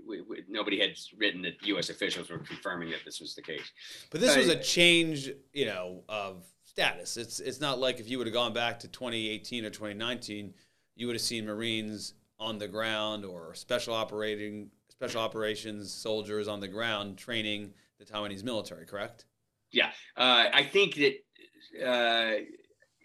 [0.49, 1.91] nobody had written that U.S.
[1.91, 3.71] officials were confirming that this was the case.
[4.11, 7.17] But this was a change, you know, of status.
[7.17, 10.55] It's it's not like if you would have gone back to 2018 or 2019,
[10.97, 14.71] you would have seen Marines on the ground or special operating
[15.05, 19.27] special operations soldiers on the ground training the Taiwanese military, correct?
[19.71, 22.33] Yeah, uh, I think that uh,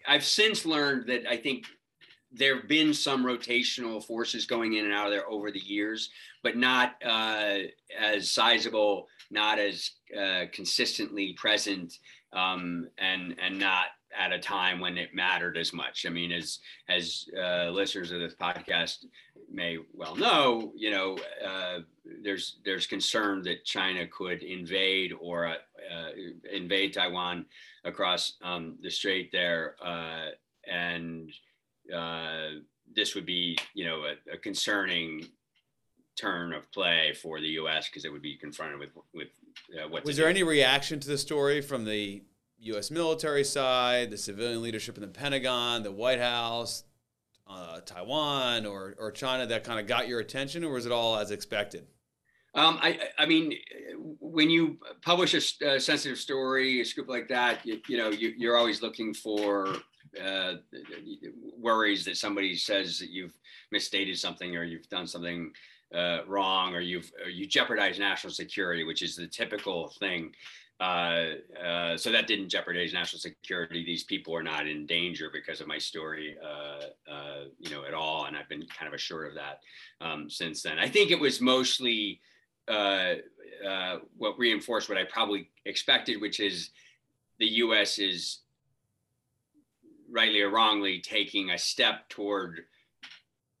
[0.08, 1.66] I've since learned that I think
[2.32, 6.10] there have been some rotational forces going in and out of there over the years,
[6.42, 7.58] but not uh,
[7.98, 11.92] as sizable, not as uh, consistently present,
[12.32, 13.86] um, and and not
[14.18, 16.04] at a time when it mattered as much.
[16.06, 19.04] I mean, as as uh, listeners of this podcast
[19.50, 21.80] may well know, you know, uh,
[22.22, 26.10] there's there's concern that China could invade or uh, uh
[26.52, 27.46] invade Taiwan
[27.84, 30.28] across um, the strait there, uh,
[30.66, 31.30] and
[31.94, 32.60] uh,
[32.94, 35.26] this would be, you know, a, a concerning
[36.16, 37.88] turn of play for the U.S.
[37.88, 39.28] because it would be confronted with with
[39.88, 40.04] what.
[40.04, 40.30] Was there do.
[40.30, 42.22] any reaction to the story from the
[42.60, 42.90] U.S.
[42.90, 46.84] military side, the civilian leadership in the Pentagon, the White House,
[47.48, 51.16] uh, Taiwan, or or China that kind of got your attention, or was it all
[51.16, 51.86] as expected?
[52.54, 53.54] Um, I, I mean,
[54.18, 58.50] when you publish a, a, sensitive story, a scoop like that, you, you know, you,
[58.50, 59.76] are always looking for
[60.20, 60.54] uh,
[61.56, 63.38] worries that somebody says that you've
[63.70, 65.52] misstated something or you've done something
[65.94, 70.32] uh, wrong or you've or you jeopardize national security, which is the typical thing
[70.80, 73.84] uh, uh, so that didn't jeopardize national security.
[73.84, 77.92] These people are not in danger because of my story, uh, uh, you know, at
[77.92, 78.24] all.
[78.24, 79.60] And I've been kind of assured of that
[80.00, 80.78] um, since then.
[80.78, 82.20] I think it was mostly
[82.66, 83.16] uh,
[84.16, 86.70] what reinforced what I probably expected, which is
[87.38, 87.98] the U.S.
[87.98, 88.38] is
[90.10, 92.62] rightly or wrongly taking a step toward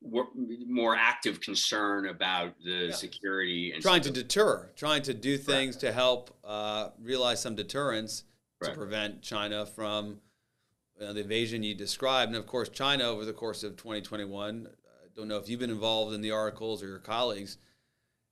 [0.02, 2.92] more active concern about the yeah.
[2.92, 5.80] security and trying to deter, trying to do things right.
[5.80, 8.24] to help uh, realize some deterrence
[8.60, 8.70] right.
[8.70, 10.20] to prevent China from
[11.00, 12.30] uh, the invasion you described.
[12.30, 15.70] And of course, China over the course of 2021, I don't know if you've been
[15.70, 17.58] involved in the articles or your colleagues,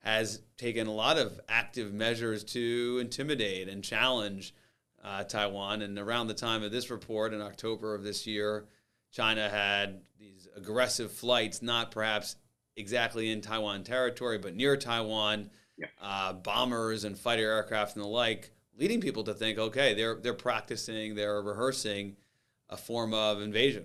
[0.01, 4.55] has taken a lot of active measures to intimidate and challenge
[5.03, 5.83] uh, Taiwan.
[5.83, 8.67] And around the time of this report in October of this year,
[9.11, 12.37] China had these aggressive flights, not perhaps
[12.77, 15.87] exactly in Taiwan territory, but near Taiwan, yeah.
[16.01, 20.35] uh, bombers and fighter aircraft and the like, leading people to think, okay, they're they're
[20.35, 22.17] practicing, they're rehearsing
[22.69, 23.85] a form of invasion.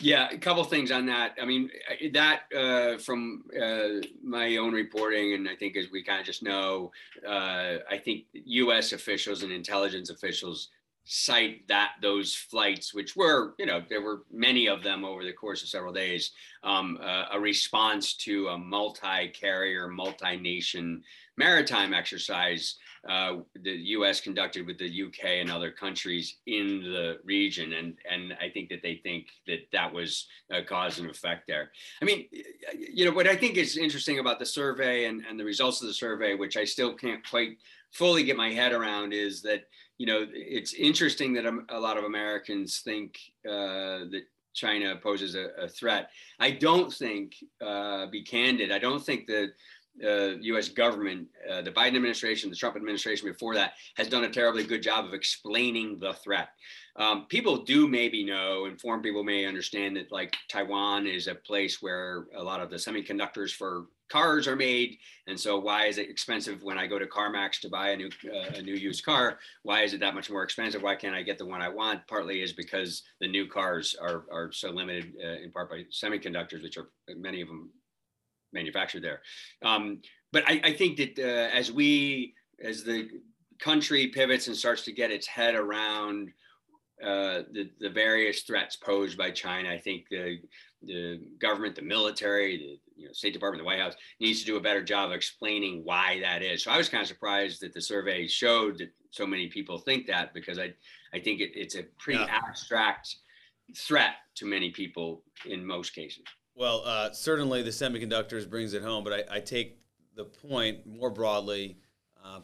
[0.00, 1.36] Yeah, a couple things on that.
[1.42, 1.70] I mean,
[2.12, 6.42] that uh, from uh, my own reporting, and I think as we kind of just
[6.42, 6.92] know,
[7.26, 8.92] uh, I think U.S.
[8.92, 10.68] officials and intelligence officials
[11.06, 15.32] cite that those flights, which were, you know, there were many of them over the
[15.32, 16.32] course of several days,
[16.64, 21.02] um, uh, a response to a multi-carrier, multi-nation
[21.36, 22.76] maritime exercise
[23.08, 24.20] uh, the U.S.
[24.20, 28.82] conducted with the UK and other countries in the region, and and I think that
[28.82, 31.70] they think that that was a cause and effect there.
[32.02, 32.26] I mean,
[32.74, 35.88] you know, what I think is interesting about the survey and and the results of
[35.88, 37.58] the survey, which I still can't quite
[37.92, 42.04] fully get my head around, is that you know, it's interesting that a lot of
[42.04, 44.22] Americans think uh, that
[44.54, 46.10] China poses a, a, threat.
[46.38, 49.50] I don't think, uh, be candid, I don't think the
[50.04, 54.30] uh, US government, uh, the Biden administration, the Trump administration before that, has done a
[54.30, 56.48] terribly good job of explaining the threat.
[56.96, 61.80] Um, people do maybe know, informed people may understand that like Taiwan is a place
[61.80, 66.08] where a lot of the semiconductors for cars are made, and so why is it
[66.08, 69.38] expensive when I go to CarMax to buy a new uh, a new used car?
[69.62, 70.82] Why is it that much more expensive?
[70.82, 72.06] Why can't I get the one I want?
[72.06, 76.62] Partly is because the new cars are are so limited uh, in part by semiconductors,
[76.62, 77.70] which are many of them
[78.52, 79.22] manufactured there.
[79.62, 80.00] Um,
[80.32, 83.08] but I, I, think that uh, as we as the
[83.58, 86.32] country pivots and starts to get its head around
[87.02, 89.68] uh, the, the various threats posed by China.
[89.68, 90.38] I think the,
[90.82, 94.60] the government, the military, you know, State Department, the White House needs to do a
[94.60, 96.64] better job of explaining why that is.
[96.64, 100.06] So I was kind of surprised that the survey showed that so many people think
[100.06, 100.74] that because I,
[101.12, 102.40] I think it, it's a pretty yeah.
[102.46, 103.16] abstract
[103.76, 106.24] threat to many people in most cases.
[106.54, 109.78] Well, uh, certainly the semiconductors brings it home, but I, I take
[110.14, 111.76] the point more broadly
[112.24, 112.40] uh,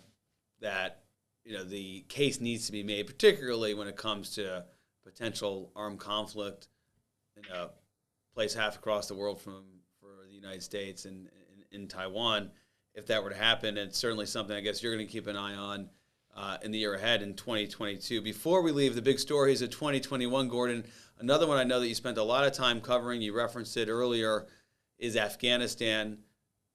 [0.60, 1.04] that
[1.44, 4.64] you know the case needs to be made, particularly when it comes to
[5.02, 6.68] potential armed conflict
[7.36, 7.70] in a
[8.34, 9.64] place half across the world from
[10.42, 11.28] United States and
[11.70, 12.50] in, Taiwan.
[12.94, 13.78] if that were to happen.
[13.78, 15.88] It's certainly something I guess you're going to keep an eye on
[16.36, 18.20] uh, in the year ahead in 2022.
[18.20, 20.84] Before we leave the big stories of 2021, Gordon,
[21.18, 23.88] another one I know that you spent a lot of time covering, you referenced it
[23.88, 24.46] earlier,
[24.98, 26.18] is Afghanistan.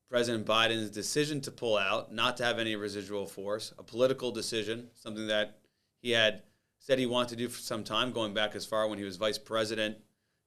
[0.10, 4.88] President Biden's decision to pull out, not to have any residual force, a political decision,
[4.94, 5.58] something that
[6.02, 6.44] he had
[6.80, 9.18] said he wanted to do for some time, going back as far when he was
[9.18, 9.98] vice president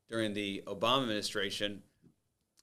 [0.08, 1.82] during the Obama administration.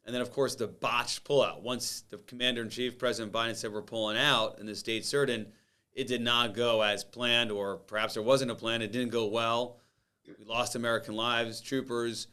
[0.08, 1.62] And then, of course, the botched pullout.
[1.62, 5.48] Once the commander in chief, President Biden, said we're pulling out and the state certain,
[5.91, 8.82] it did not go as planned, or perhaps there wasn't a plan.
[8.82, 9.82] It didn't go well.
[10.26, 12.28] We lost American lives, troopers,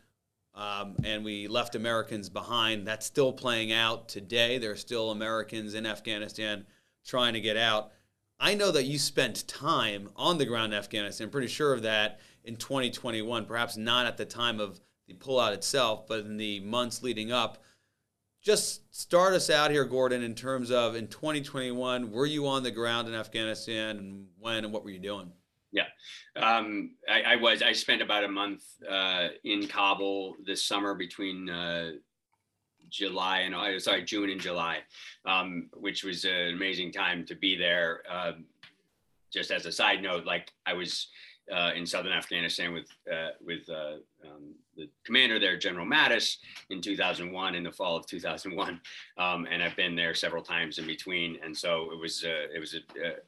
[0.55, 2.87] um, and we left Americans behind.
[2.87, 4.59] That's still playing out today.
[4.59, 6.67] There are still Americans in Afghanistan
[7.05, 7.91] trying to get out.
[8.39, 11.29] I know that you spent time on the ground in Afghanistan.
[11.29, 16.07] Pretty sure of that in 2021, perhaps not at the time of the pullout itself,
[16.07, 17.59] but in the months leading up.
[18.43, 22.71] Just start us out here, Gordon, in terms of in 2021, were you on the
[22.71, 25.33] ground in Afghanistan and when and what were you doing?
[25.73, 25.87] Yeah,
[26.37, 27.63] um, I, I, was.
[27.63, 31.93] I spent about a month uh, in Kabul this summer between uh,
[32.91, 34.79] July and uh, sorry June and July,
[35.25, 38.03] um, which was an amazing time to be there.
[38.09, 38.33] Uh,
[39.33, 41.09] just as a side note, like I was
[41.53, 46.39] uh, in southern Afghanistan with uh, with uh, um, the commander there, General Mattis,
[46.71, 48.81] in 2001, in the fall of 2001,
[49.19, 52.59] um, and I've been there several times in between, and so it was uh, it
[52.59, 52.81] was a,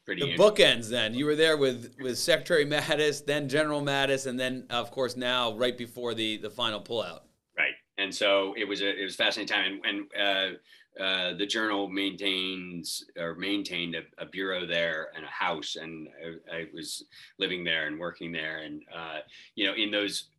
[0.04, 0.88] pretty the bookends.
[0.88, 5.16] Then you were there with with Secretary Mattis, then General Mattis, and then of course
[5.16, 7.20] now right before the the final pullout.
[7.56, 10.58] Right, and so it was a it was a fascinating time, and, and uh,
[10.98, 16.08] uh, the journal maintains or maintained a, a, bureau there and a house, and
[16.50, 17.04] I, I was
[17.38, 18.62] living there and working there.
[18.62, 19.18] And uh,
[19.56, 20.30] you know, in those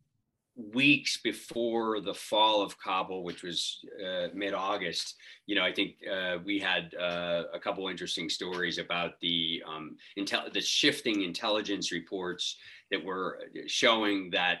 [0.58, 5.14] weeks before the fall of Kabul, which was uh, mid-August,
[5.46, 9.96] you know, I think uh, we had uh, a couple interesting stories about the um,
[10.18, 12.56] intel- the shifting intelligence reports
[12.90, 14.58] that were showing that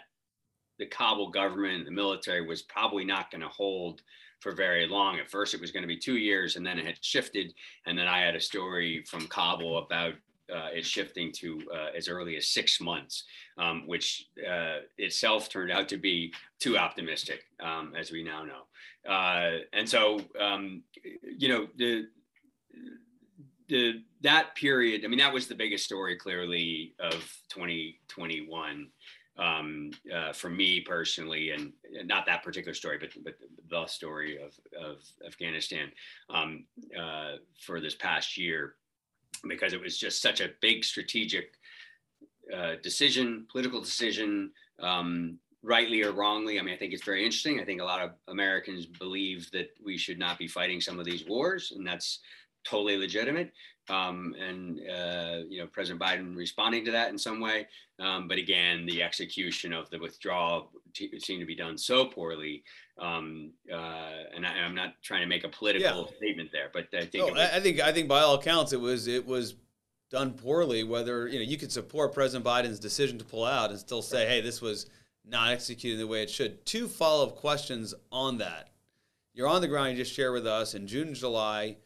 [0.78, 4.02] the Kabul government, the military, was probably not going to hold
[4.40, 5.18] for very long.
[5.18, 7.52] At first, it was going to be two years, and then it had shifted.
[7.86, 10.14] And then I had a story from Kabul about
[10.54, 13.24] uh, it shifting to uh, as early as six months,
[13.58, 19.10] um, which uh, itself turned out to be too optimistic, um, as we now know.
[19.10, 20.82] Uh, and so, um,
[21.22, 22.06] you know, the
[23.68, 25.04] the that period.
[25.04, 27.12] I mean, that was the biggest story, clearly, of
[27.50, 28.88] 2021
[29.38, 31.72] um, uh, for me personally, and
[32.04, 33.34] not that particular story, but but
[33.70, 35.90] the story of of Afghanistan
[36.30, 36.64] um,
[36.98, 38.74] uh, for this past year,
[39.46, 41.54] because it was just such a big strategic
[42.54, 46.58] uh, decision, political decision, um, rightly or wrongly.
[46.58, 47.60] I mean, I think it's very interesting.
[47.60, 51.04] I think a lot of Americans believe that we should not be fighting some of
[51.04, 52.20] these wars, and that's
[52.68, 53.52] totally legitimate
[53.90, 57.66] um, and uh, you know President Biden responding to that in some way.
[57.98, 62.62] Um, but again, the execution of the withdrawal t- seemed to be done so poorly.
[62.98, 66.16] Um, uh, and I, am not trying to make a political yeah.
[66.16, 68.80] statement there, but I think no, was, I think I think by all accounts it
[68.80, 69.54] was it was
[70.10, 70.84] done poorly.
[70.84, 74.26] Whether you know you could support President Biden's decision to pull out and still say,
[74.26, 74.86] hey, this was
[75.24, 76.64] not executed the way it should.
[76.64, 78.70] Two follow up questions on that.
[79.34, 79.90] You're on the ground.
[79.90, 81.76] You just share with us in June, July.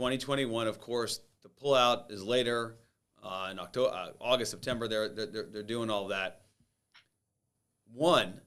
[0.00, 2.76] 2021, of course, the pullout is later
[3.22, 4.88] uh, in October, uh, August, September.
[4.88, 6.40] They're, they're they're doing all that.
[7.92, 8.40] One,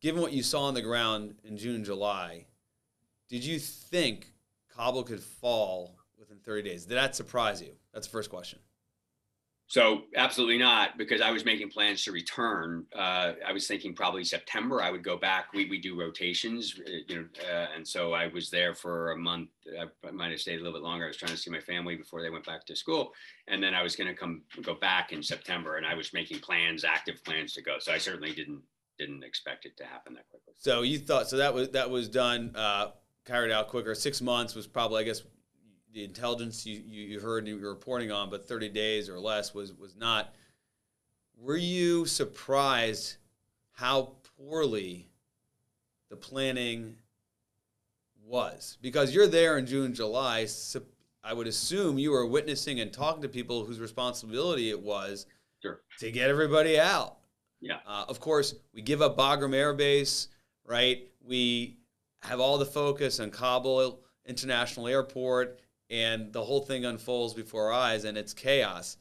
[0.00, 2.46] given what you saw on the ground in June, July,
[3.28, 4.32] did you think
[4.74, 6.86] Kabul could fall within 30 days?
[6.86, 7.72] Did that surprise you?
[7.92, 8.58] That's the first question.
[9.68, 12.86] So absolutely not, because I was making plans to return.
[12.96, 15.52] Uh, I was thinking probably September I would go back.
[15.52, 19.16] We we do rotations, uh, you know, uh, and so I was there for a
[19.16, 19.50] month.
[19.78, 21.04] I might have stayed a little bit longer.
[21.04, 23.12] I was trying to see my family before they went back to school,
[23.46, 25.76] and then I was going to come go back in September.
[25.76, 27.76] And I was making plans, active plans to go.
[27.78, 28.62] So I certainly didn't
[28.98, 30.54] didn't expect it to happen that quickly.
[30.56, 32.92] So you thought so that was that was done uh,
[33.26, 33.94] carried out quicker.
[33.94, 35.22] Six months was probably I guess
[35.98, 39.52] the intelligence you, you heard and you were reporting on, but 30 days or less
[39.52, 40.32] was was not.
[41.36, 43.16] Were you surprised
[43.72, 45.08] how poorly
[46.08, 46.94] the planning
[48.24, 48.78] was?
[48.80, 50.46] Because you're there in June, July.
[51.24, 55.26] I would assume you were witnessing and talking to people whose responsibility it was
[55.60, 55.80] sure.
[55.98, 57.16] to get everybody out.
[57.60, 57.78] Yeah.
[57.88, 60.28] Uh, of course, we give up Bagram Air Base,
[60.64, 61.08] right?
[61.20, 61.78] We
[62.22, 65.60] have all the focus on Kabul International Airport
[65.90, 68.96] and the whole thing unfolds before our eyes and it's chaos.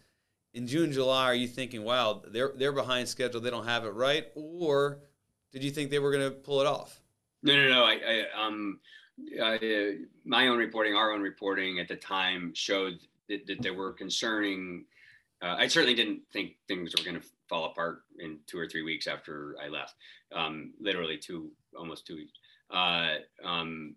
[0.53, 3.93] In June, July, are you thinking, wow, they're they're behind schedule, they don't have it
[3.93, 4.99] right, or
[5.51, 7.01] did you think they were going to pull it off?
[7.43, 7.83] No, no, no.
[7.83, 7.99] I,
[8.35, 8.79] I um,
[9.41, 9.57] uh,
[10.25, 14.85] my own reporting, our own reporting at the time showed that, that there were concerning.
[15.41, 18.81] Uh, I certainly didn't think things were going to fall apart in two or three
[18.81, 19.95] weeks after I left.
[20.35, 22.33] Um, literally two, almost two weeks.
[22.71, 23.95] Uh, um,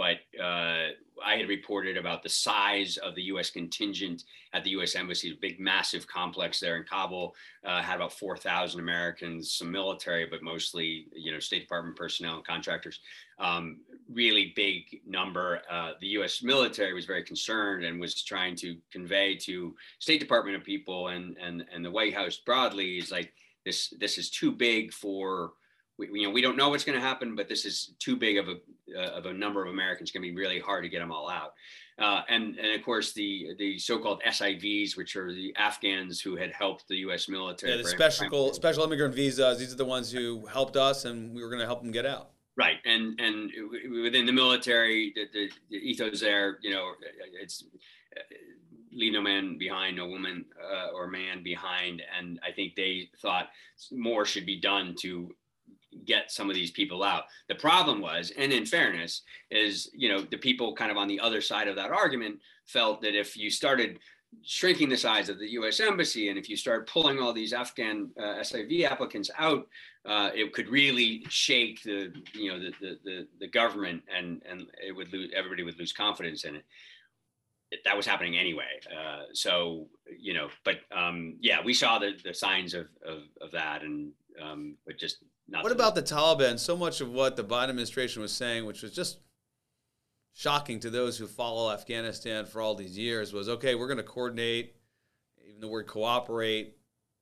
[0.00, 0.92] but uh,
[1.22, 3.50] I had reported about the size of the U.S.
[3.50, 4.24] contingent
[4.54, 4.96] at the U.S.
[4.96, 7.34] Embassy, a big, massive complex there in Kabul,
[7.66, 12.46] uh, had about 4,000 Americans, some military, but mostly, you know, State Department personnel and
[12.46, 13.00] contractors.
[13.38, 13.80] Um,
[14.10, 15.60] really big number.
[15.70, 16.42] Uh, the U.S.
[16.42, 21.36] military was very concerned and was trying to convey to State Department of people and
[21.36, 23.34] and and the White House broadly is like
[23.66, 23.92] this.
[24.00, 25.52] This is too big for
[26.00, 28.38] we, you know, we don't know what's going to happen, but this is too big
[28.38, 28.56] of a
[28.96, 30.10] uh, of a number of Americans.
[30.10, 31.52] Going to be really hard to get them all out.
[31.98, 36.50] Uh, and and of course the the so-called SIVs, which are the Afghans who had
[36.52, 37.28] helped the U.S.
[37.28, 37.72] military.
[37.72, 39.58] Yeah, the special special immigrant visas.
[39.58, 42.06] These are the ones who helped us, and we were going to help them get
[42.06, 42.30] out.
[42.56, 43.50] Right, and and
[44.02, 46.92] within the military, the, the, the ethos there, you know,
[47.40, 47.64] it's
[48.16, 48.20] uh,
[48.92, 53.48] leave no man behind, no woman uh, or man behind, and I think they thought
[53.92, 55.30] more should be done to
[56.04, 57.24] get some of these people out.
[57.48, 61.20] The problem was, and in fairness, is you know the people kind of on the
[61.20, 63.98] other side of that argument felt that if you started
[64.44, 65.80] shrinking the size of the U.S.
[65.80, 69.66] embassy, and if you start pulling all these Afghan uh, SIV applicants out,
[70.06, 74.66] uh, it could really shake the you know the, the the, the government, and and
[74.86, 76.64] it would lose everybody would lose confidence in it.
[77.84, 78.80] that was happening anyway.
[78.90, 79.88] Uh, so
[80.18, 84.12] you know, but um, yeah, we saw the, the signs of, of, of that, and
[84.42, 85.18] um, but just
[85.50, 86.58] not what about the Taliban?
[86.58, 89.18] So much of what the Biden administration was saying, which was just
[90.32, 94.02] shocking to those who follow Afghanistan for all these years, was okay, we're going to
[94.02, 94.76] coordinate,
[95.48, 96.76] even the word cooperate,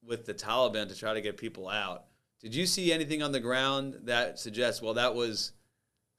[0.04, 2.04] with the Taliban to try to get people out.
[2.40, 5.52] Did you see anything on the ground that suggests, well, that was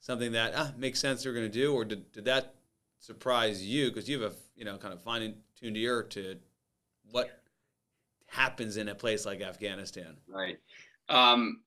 [0.00, 2.54] something that ah, makes sense they're going to do, or did, did that
[2.98, 3.88] surprise you?
[3.88, 6.36] Because you have a you know kind of fine tuned ear to
[7.10, 7.30] what
[8.26, 10.16] happens in a place like Afghanistan.
[10.28, 10.58] Right.
[11.08, 11.60] Um,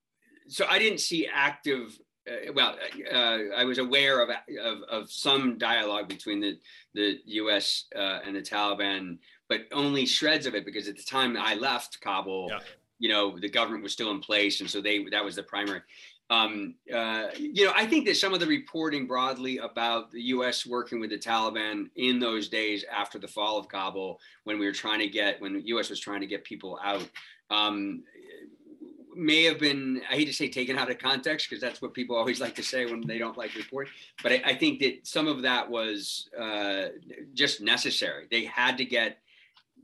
[0.47, 1.97] so I didn't see active.
[2.27, 2.77] Uh, well,
[3.11, 6.57] uh, I was aware of, of, of some dialogue between the
[6.93, 7.85] the U.S.
[7.95, 9.17] Uh, and the Taliban,
[9.49, 12.59] but only shreds of it because at the time I left Kabul, yeah.
[12.99, 15.81] you know, the government was still in place, and so they that was the primary.
[16.29, 20.65] Um, uh, you know, I think that some of the reporting broadly about the U.S.
[20.65, 24.71] working with the Taliban in those days after the fall of Kabul, when we were
[24.71, 25.89] trying to get, when the U.S.
[25.89, 27.07] was trying to get people out,
[27.49, 28.03] um,
[29.15, 32.15] may have been i hate to say taken out of context because that's what people
[32.21, 33.91] always like to say when they don't like reporting
[34.21, 36.85] but I, I, think that some of that was uh,
[37.33, 38.27] just necessary.
[38.29, 39.19] They had to get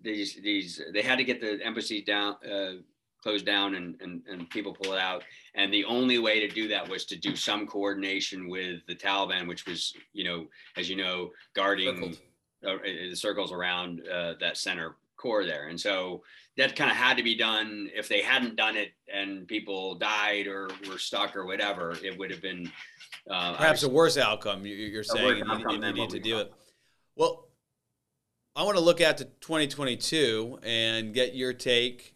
[0.01, 2.73] these these they had to get the embassy down uh,
[3.21, 5.23] closed down and, and and people pull it out.
[5.55, 9.47] And the only way to do that was to do some coordination with the taliban
[9.47, 12.17] which was you know as you know guarding
[12.65, 15.67] uh, the circles around uh, that center core there.
[15.67, 16.23] And so
[16.59, 17.89] that kind of had to be done.
[17.95, 22.29] If they hadn't done it and people died or were stuck or whatever, it would
[22.31, 22.69] have been
[23.29, 24.65] uh, perhaps a worse outcome.
[24.65, 26.51] You're saying you, you, you need to do it.
[27.15, 27.47] Well,
[28.55, 32.13] I want to look at to 2022 and get your take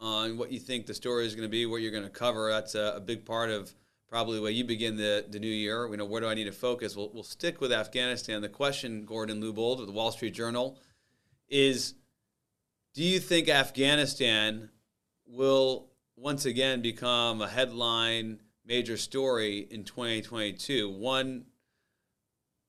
[0.00, 2.50] on what you think the story is going to be, what you're going to cover.
[2.50, 3.72] That's a, a big part of
[4.06, 5.88] probably the way you begin the, the new year.
[5.88, 6.94] You know, where do I need to focus?
[6.94, 8.42] We'll, we'll stick with Afghanistan.
[8.42, 10.78] The question, Gordon Lubold of the Wall Street Journal,
[11.48, 11.94] is
[12.94, 14.68] do you think Afghanistan
[15.26, 20.90] will once again become a headline major story in 2022?
[20.90, 21.46] One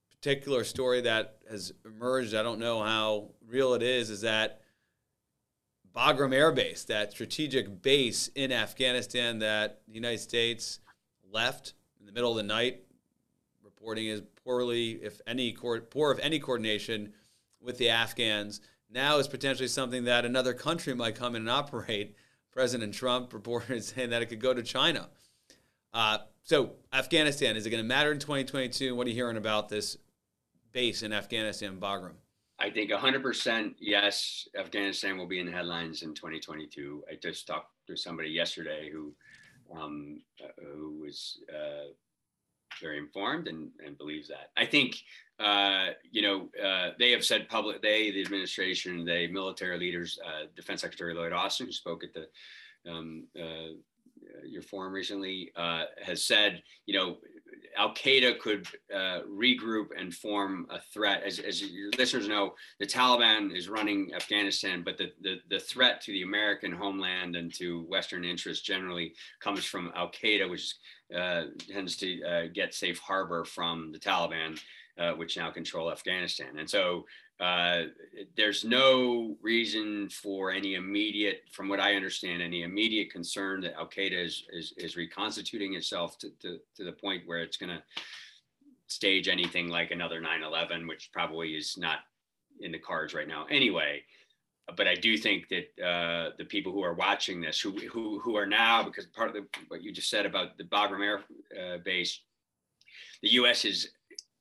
[0.09, 4.61] particular story that has emerged, I don't know how real it is, is that
[5.93, 10.79] Bagram Air Base, that strategic base in Afghanistan that the United States
[11.29, 12.83] left in the middle of the night,
[13.61, 17.11] reporting is poorly, if any, poor if any coordination
[17.59, 18.61] with the Afghans
[18.93, 22.15] now is potentially something that another country might come in and operate.
[22.51, 25.09] President Trump reported saying that it could go to China.
[25.93, 28.95] Uh, so, Afghanistan, is it going to matter in 2022?
[28.95, 29.97] What are you hearing about this
[30.71, 32.13] base in Afghanistan, Bagram?
[32.59, 37.03] I think 100% yes, Afghanistan will be in the headlines in 2022.
[37.11, 39.13] I just talked to somebody yesterday who
[39.75, 41.91] um, uh, who was uh,
[42.81, 44.51] very informed and, and believes that.
[44.57, 44.97] I think,
[45.39, 50.45] uh, you know, uh, they have said public, they, the administration, they military leaders, uh,
[50.55, 52.27] Defense Secretary Lloyd Austin, who spoke at the
[52.89, 53.73] um, uh,
[54.45, 57.17] your forum recently, uh, has said, you know,
[57.77, 61.23] Al Qaeda could uh, regroup and form a threat.
[61.23, 66.01] As, as, your listeners know, the Taliban is running Afghanistan, but the, the, the, threat
[66.01, 70.75] to the American homeland and to Western interests generally comes from Al Qaeda, which is
[71.15, 74.59] uh, tends to uh, get safe harbor from the Taliban,
[74.97, 76.57] uh, which now control Afghanistan.
[76.57, 77.05] And so
[77.39, 77.83] uh,
[78.37, 83.87] there's no reason for any immediate, from what I understand, any immediate concern that Al
[83.87, 87.83] Qaeda is, is, is reconstituting itself to, to, to the point where it's going to
[88.87, 91.99] stage anything like another 9 11, which probably is not
[92.61, 94.01] in the cards right now anyway.
[94.77, 98.37] But I do think that uh, the people who are watching this, who, who, who
[98.37, 101.19] are now, because part of the, what you just said about the Bagram Air
[101.59, 102.21] uh, Base,
[103.21, 103.89] the U.S.'s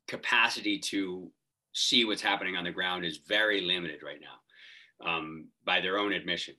[0.07, 1.31] capacity to
[1.73, 6.12] see what's happening on the ground is very limited right now, um, by their own
[6.12, 6.55] admission.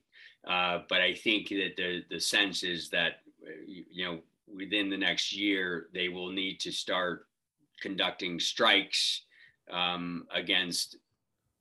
[0.48, 3.22] Uh, but I think that the the sense is that
[3.66, 4.20] you know
[4.54, 7.28] within the next year they will need to start
[7.82, 9.24] conducting strikes
[9.72, 10.98] um, against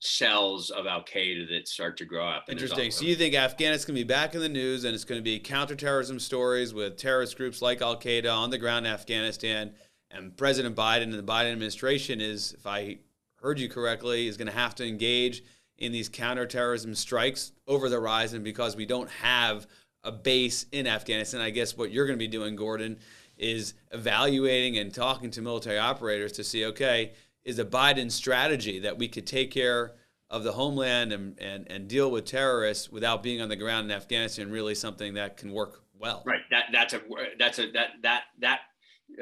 [0.04, 2.46] cells of Al Qaeda that start to grow up.
[2.48, 2.90] Interesting.
[2.90, 5.22] So you think Afghanistan's going to be back in the news and it's going to
[5.22, 9.72] be counterterrorism stories with terrorist groups like Al Qaeda on the ground in Afghanistan.
[10.10, 12.98] And President Biden and the Biden administration is, if I
[13.36, 15.44] heard you correctly, is going to have to engage
[15.78, 19.68] in these counterterrorism strikes over the horizon because we don't have
[20.02, 21.40] a base in Afghanistan.
[21.40, 22.98] I guess what you're going to be doing, Gordon,
[23.38, 27.12] is evaluating and talking to military operators to see, okay,
[27.44, 29.92] is a Biden strategy that we could take care
[30.30, 33.96] of the homeland and, and, and deal with terrorists without being on the ground in
[33.96, 36.22] Afghanistan really something that can work well.
[36.24, 36.40] Right.
[36.50, 37.00] That that's a
[37.38, 38.60] that's a that that that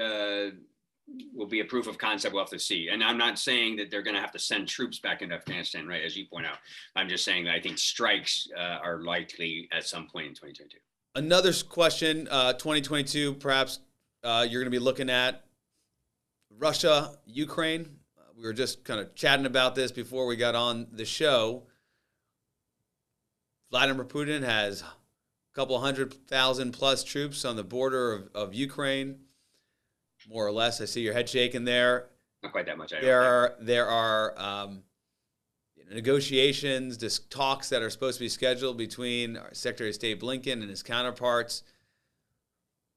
[0.00, 0.50] uh,
[1.34, 2.88] will be a proof of concept we'll have to see.
[2.90, 5.86] And I'm not saying that they're going to have to send troops back into Afghanistan,
[5.86, 6.02] right?
[6.04, 6.58] As you point out,
[6.96, 10.78] I'm just saying that I think strikes uh, are likely at some point in 2022.
[11.16, 13.80] Another question, uh, 2022, perhaps
[14.22, 15.44] uh, you're going to be looking at
[16.56, 17.99] Russia, Ukraine.
[18.40, 21.64] We were just kind of chatting about this before we got on the show.
[23.70, 24.86] Vladimir Putin has a
[25.54, 29.18] couple hundred thousand plus troops on the border of, of Ukraine,
[30.26, 30.80] more or less.
[30.80, 32.08] I see your head shaking there.
[32.42, 32.94] Not quite that much.
[32.94, 34.84] I there are there are um,
[35.92, 40.70] negotiations, just talks that are supposed to be scheduled between Secretary of State Blinken and
[40.70, 41.62] his counterparts.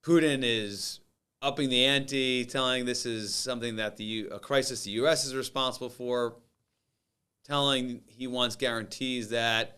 [0.05, 1.01] Putin is
[1.43, 5.25] upping the ante, telling this is something that the a crisis the U.S.
[5.25, 6.35] is responsible for,
[7.45, 9.77] telling he wants guarantees that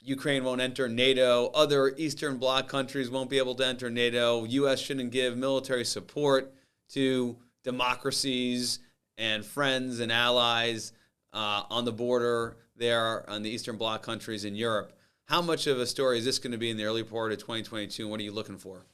[0.00, 4.44] Ukraine won't enter NATO, other Eastern Bloc countries won't be able to enter NATO.
[4.44, 4.78] U.S.
[4.78, 6.54] shouldn't give military support
[6.90, 8.78] to democracies
[9.18, 10.92] and friends and allies
[11.32, 14.92] uh, on the border there on the Eastern Bloc countries in Europe.
[15.24, 17.38] How much of a story is this going to be in the early part of
[17.38, 18.02] 2022?
[18.02, 18.84] And what are you looking for?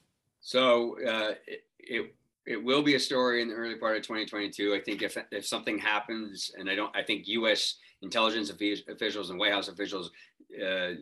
[0.42, 2.14] So uh, it, it,
[2.44, 4.74] it will be a story in the early part of 2022.
[4.74, 7.76] I think if if something happens, and I don't, I think U.S.
[8.02, 10.10] intelligence officials and White House officials
[10.60, 10.94] uh,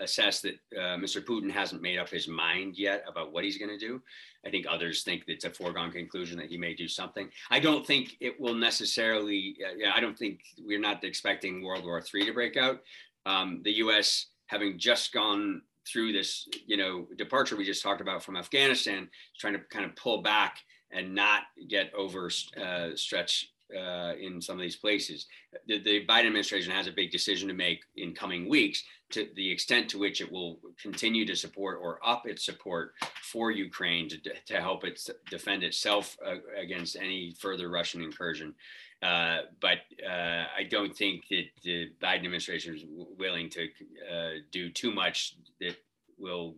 [0.00, 1.24] assess that uh, Mr.
[1.24, 4.02] Putin hasn't made up his mind yet about what he's going to do.
[4.44, 7.28] I think others think it's a foregone conclusion that he may do something.
[7.50, 9.56] I don't think it will necessarily.
[9.64, 12.80] Uh, I don't think we're not expecting World War III to break out.
[13.26, 14.26] Um, the U.S.
[14.46, 19.08] having just gone through this, you know, departure we just talked about from Afghanistan,
[19.38, 20.58] trying to kind of pull back
[20.90, 25.26] and not get overstretched uh, uh, in some of these places.
[25.66, 29.50] The, the, Biden administration has a big decision to make in coming weeks to the
[29.50, 34.18] extent to which it will continue to support or up its support for Ukraine to,
[34.18, 38.54] to help it defend itself uh, against any further Russian incursion.
[39.02, 42.84] Uh, but uh, I don't think that the Biden administration is
[43.18, 43.68] willing to
[44.10, 45.76] uh, do too much that
[46.18, 46.56] will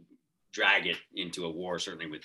[0.53, 2.23] drag it into a war, certainly with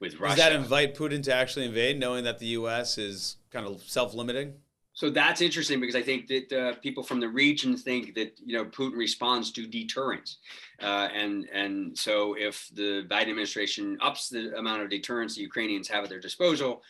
[0.00, 0.36] with Russia.
[0.36, 2.96] Does that invite Putin to actually invade, knowing that the U.S.
[2.96, 4.54] is kind of self-limiting?
[4.92, 8.56] So that's interesting because I think that uh, people from the region think that you
[8.56, 10.38] know Putin responds to deterrence,
[10.82, 15.88] uh, and and so if the Biden administration ups the amount of deterrence the Ukrainians
[15.88, 16.82] have at their disposal,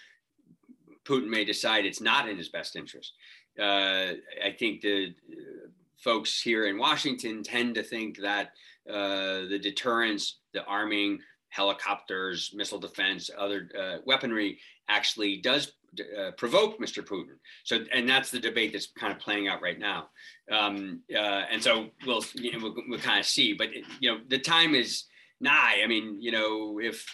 [1.05, 3.13] Putin may decide it's not in his best interest.
[3.59, 8.53] Uh, I think the uh, folks here in Washington tend to think that
[8.89, 16.79] uh, the deterrence, the arming, helicopters, missile defense, other uh, weaponry actually does uh, provoke
[16.79, 17.05] Mr.
[17.05, 17.37] Putin.
[17.65, 20.09] So, and that's the debate that's kind of playing out right now.
[20.51, 23.69] Um, uh, and so we'll, you know, we'll, we'll kind of see, but
[24.01, 25.05] you know, the time is
[25.41, 25.81] nigh.
[25.83, 27.05] I mean, you know, if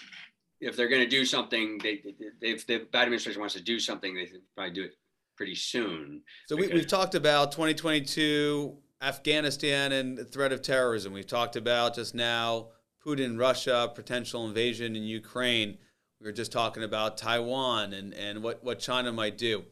[0.61, 2.03] if they're going to do something, they,
[2.41, 4.93] if the Biden administration wants to do something, they probably do it
[5.37, 6.23] pretty soon.
[6.47, 11.13] So we, we've talked about 2022, Afghanistan, and the threat of terrorism.
[11.13, 12.69] We've talked about just now
[13.05, 15.79] Putin, Russia, potential invasion in Ukraine.
[16.21, 19.65] We were just talking about Taiwan and, and what, what China might do.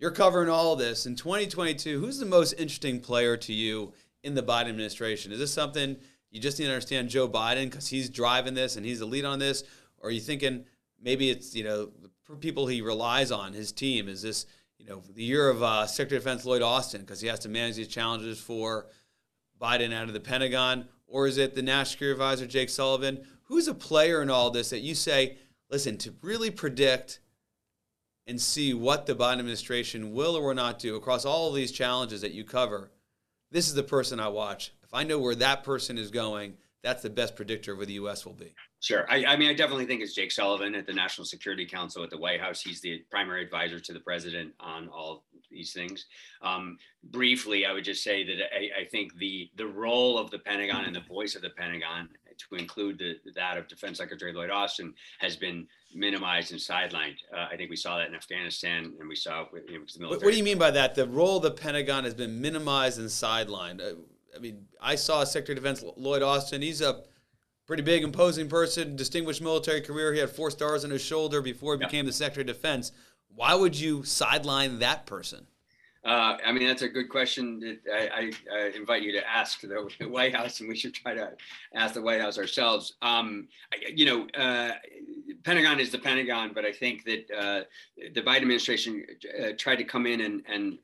[0.00, 1.06] You're covering all this.
[1.06, 3.92] In 2022, who's the most interesting player to you
[4.24, 5.30] in the Biden administration?
[5.30, 5.96] Is this something
[6.30, 9.24] you just need to understand Joe Biden because he's driving this and he's the lead
[9.24, 9.62] on this?
[10.02, 10.64] Or are you thinking
[11.00, 11.90] maybe it's you know
[12.28, 14.08] the people he relies on, his team?
[14.08, 14.46] Is this
[14.78, 17.48] you know the year of uh, Secretary of Defense Lloyd Austin because he has to
[17.48, 18.86] manage these challenges for
[19.60, 23.24] Biden out of the Pentagon, or is it the National Security Advisor Jake Sullivan?
[23.44, 25.36] Who's a player in all this that you say,
[25.70, 27.20] listen, to really predict
[28.26, 31.70] and see what the Biden administration will or will not do across all of these
[31.70, 32.90] challenges that you cover?
[33.50, 34.72] This is the person I watch.
[34.82, 37.94] If I know where that person is going, that's the best predictor of where the
[37.94, 38.26] U.S.
[38.26, 38.54] will be.
[38.80, 39.06] Sure.
[39.08, 42.10] I, I, mean, I definitely think it's Jake Sullivan at the National Security Council at
[42.10, 42.60] the White House.
[42.60, 46.06] He's the primary advisor to the president on all these things.
[46.42, 50.38] Um, briefly, I would just say that I, I, think the the role of the
[50.38, 52.08] Pentagon and the voice of the Pentagon
[52.50, 57.16] to include the, that of Defense Secretary Lloyd Austin has been minimized and sidelined.
[57.32, 60.00] Uh, I think we saw that in Afghanistan, and we saw with, you know, the
[60.00, 60.18] military.
[60.18, 60.94] What, what, do you mean by that?
[60.94, 63.80] The role of the Pentagon has been minimized and sidelined.
[63.80, 63.96] Uh,
[64.34, 66.62] I mean, I saw Secretary of Defense Lloyd Austin.
[66.62, 67.02] He's a
[67.66, 70.12] pretty big, imposing person, distinguished military career.
[70.12, 71.86] He had four stars on his shoulder before he yeah.
[71.86, 72.92] became the Secretary of Defense.
[73.34, 75.46] Why would you sideline that person?
[76.04, 77.78] Uh, I mean, that's a good question.
[77.92, 81.30] I, I, I, invite you to ask the White House, and we should try to
[81.76, 82.94] ask the White House ourselves.
[83.02, 83.46] Um,
[83.94, 84.72] you know, uh,
[85.44, 87.60] Pentagon is the Pentagon, but I think that uh,
[88.14, 89.06] the Biden administration
[89.40, 90.78] uh, tried to come in and, and,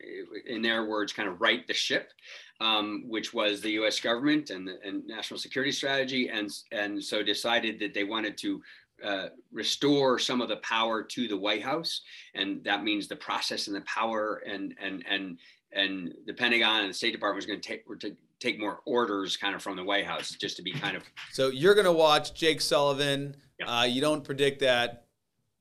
[0.46, 2.12] in their words, kind of right the ship
[2.60, 4.00] um, which was the U.S.
[4.00, 8.62] government and, and national security strategy, and and so decided that they wanted to
[9.04, 12.02] uh, restore some of the power to the White House,
[12.34, 15.38] and that means the process and the power and and and
[15.72, 18.80] and the Pentagon and the State Department was going to take were to take more
[18.86, 21.02] orders kind of from the White House just to be kind of.
[21.32, 23.36] So you're going to watch Jake Sullivan.
[23.58, 23.80] Yeah.
[23.80, 25.06] Uh, you don't predict that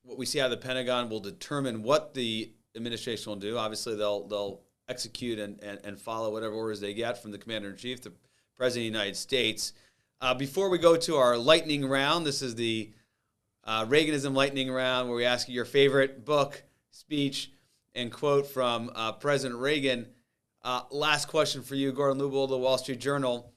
[0.02, 3.58] what we see out of the Pentagon will determine what the administration will do.
[3.58, 7.70] Obviously, they'll they'll execute and, and, and follow whatever orders they get from the commander
[7.70, 8.12] in chief, the
[8.56, 9.72] president of the United States.
[10.20, 12.90] Uh, before we go to our lightning round, this is the
[13.64, 17.52] uh, Reaganism lightning round where we ask you your favorite book, speech,
[17.94, 20.06] and quote from uh, President Reagan.
[20.62, 23.52] Uh, last question for you, Gordon Lubold, the Wall Street Journal.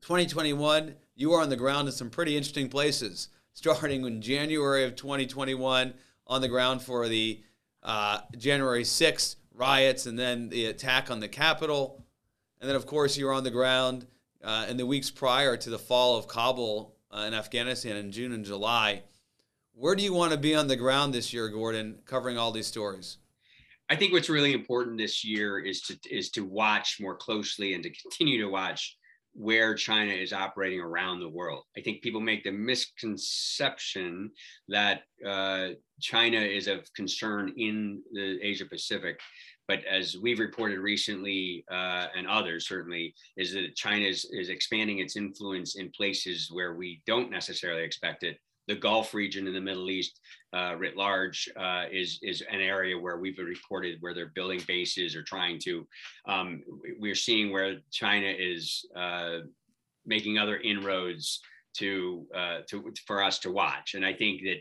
[0.00, 3.28] 2021, you are on the ground in some pretty interesting places.
[3.52, 5.94] Starting in January of 2021,
[6.26, 7.40] on the ground for the
[7.82, 12.04] uh, January 6th riots and then the attack on the Capitol.
[12.60, 14.06] And then, of course, you were on the ground
[14.42, 18.32] uh, in the weeks prior to the fall of Kabul uh, in Afghanistan in June
[18.32, 19.02] and July.
[19.74, 22.66] Where do you want to be on the ground this year, Gordon, covering all these
[22.66, 23.18] stories?
[23.90, 27.82] I think what's really important this year is to is to watch more closely and
[27.82, 28.96] to continue to watch
[29.34, 31.64] where China is operating around the world.
[31.76, 34.30] I think people make the misconception
[34.68, 35.70] that uh,
[36.00, 39.18] China is of concern in the Asia Pacific.
[39.66, 44.98] But as we've reported recently, uh, and others certainly, is that China is, is expanding
[44.98, 49.60] its influence in places where we don't necessarily expect it the Gulf region in the
[49.60, 50.20] Middle East,
[50.54, 55.16] uh, writ large, uh, is is an area where we've reported where they're building bases
[55.16, 55.86] or trying to.
[56.26, 56.62] Um,
[57.00, 59.38] we're seeing where China is uh,
[60.06, 61.40] making other inroads
[61.78, 64.58] to uh, to for us to watch, and I think that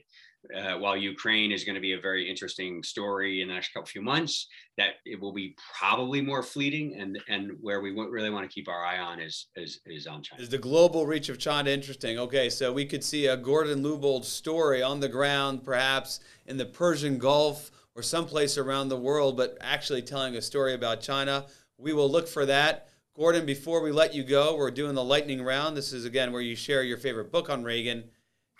[0.55, 3.87] uh, while Ukraine is going to be a very interesting story in the next couple
[3.87, 8.49] few months, that it will be probably more fleeting, and and where we really want
[8.49, 10.41] to keep our eye on is is, is on China.
[10.41, 12.19] Is the global reach of China interesting?
[12.19, 16.65] Okay, so we could see a Gordon Lubold story on the ground, perhaps in the
[16.65, 21.45] Persian Gulf or someplace around the world, but actually telling a story about China.
[21.77, 22.89] We will look for that.
[23.15, 25.77] Gordon, before we let you go, we're doing the lightning round.
[25.77, 28.05] This is again where you share your favorite book on Reagan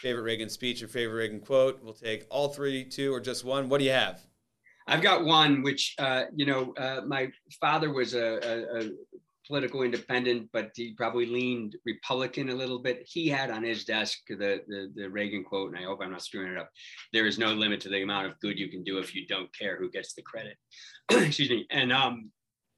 [0.04, 1.82] favorite Reagan speech or favorite Reagan quote.
[1.82, 3.70] We'll take all three, two, or just one.
[3.70, 4.22] What do you have?
[4.86, 7.32] I've got one, which, uh, you know, uh, my
[7.62, 8.90] father was a, a, a,
[9.46, 13.04] political independent, but he probably leaned Republican a little bit.
[13.06, 16.24] He had on his desk the, the, the Reagan quote, and I hope I'm not
[16.24, 16.70] screwing it up.
[17.12, 19.50] There is no limit to the amount of good you can do if you don't
[19.58, 20.56] care who gets the credit.
[21.12, 21.68] Excuse me.
[21.72, 22.32] And um,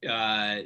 [0.09, 0.61] uh,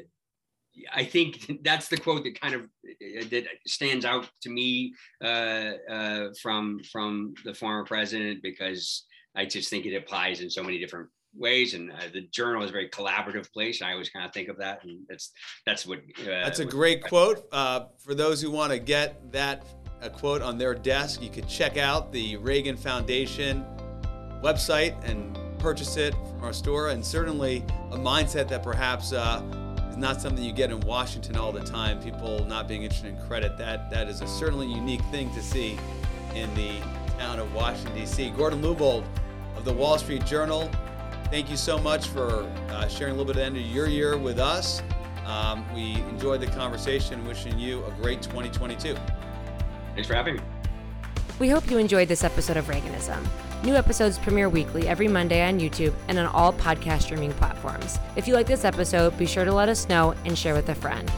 [0.93, 5.73] I think that's the quote that kind of uh, that stands out to me uh,
[5.89, 9.05] uh, from from the former president because
[9.35, 11.73] I just think it applies in so many different ways.
[11.73, 13.81] And uh, the journal is a very collaborative place.
[13.81, 15.31] I always kind of think of that and that's
[15.65, 17.47] that's what uh, that's a great quote.
[17.51, 19.65] Uh, for those who want to get that
[20.01, 23.65] a quote on their desk you could check out the reagan foundation
[24.41, 26.89] website and purchase it from our store.
[26.89, 29.13] And certainly a mindset that perhaps
[29.99, 32.01] not something you get in Washington all the time.
[32.01, 33.57] People not being interested in credit.
[33.57, 35.77] That that is a certainly unique thing to see
[36.35, 36.79] in the
[37.17, 38.29] town of Washington D.C.
[38.31, 39.03] Gordon Lubold
[39.55, 40.69] of the Wall Street Journal.
[41.25, 43.87] Thank you so much for uh, sharing a little bit of the end of your
[43.87, 44.81] year with us.
[45.25, 47.25] Um, we enjoyed the conversation.
[47.27, 48.95] Wishing you a great 2022.
[49.93, 50.41] Thanks for having me.
[51.39, 53.25] We hope you enjoyed this episode of Reaganism.
[53.61, 57.99] New episodes premiere weekly every Monday on YouTube and on all podcast streaming platforms.
[58.15, 60.75] If you like this episode, be sure to let us know and share with a
[60.75, 61.11] friend.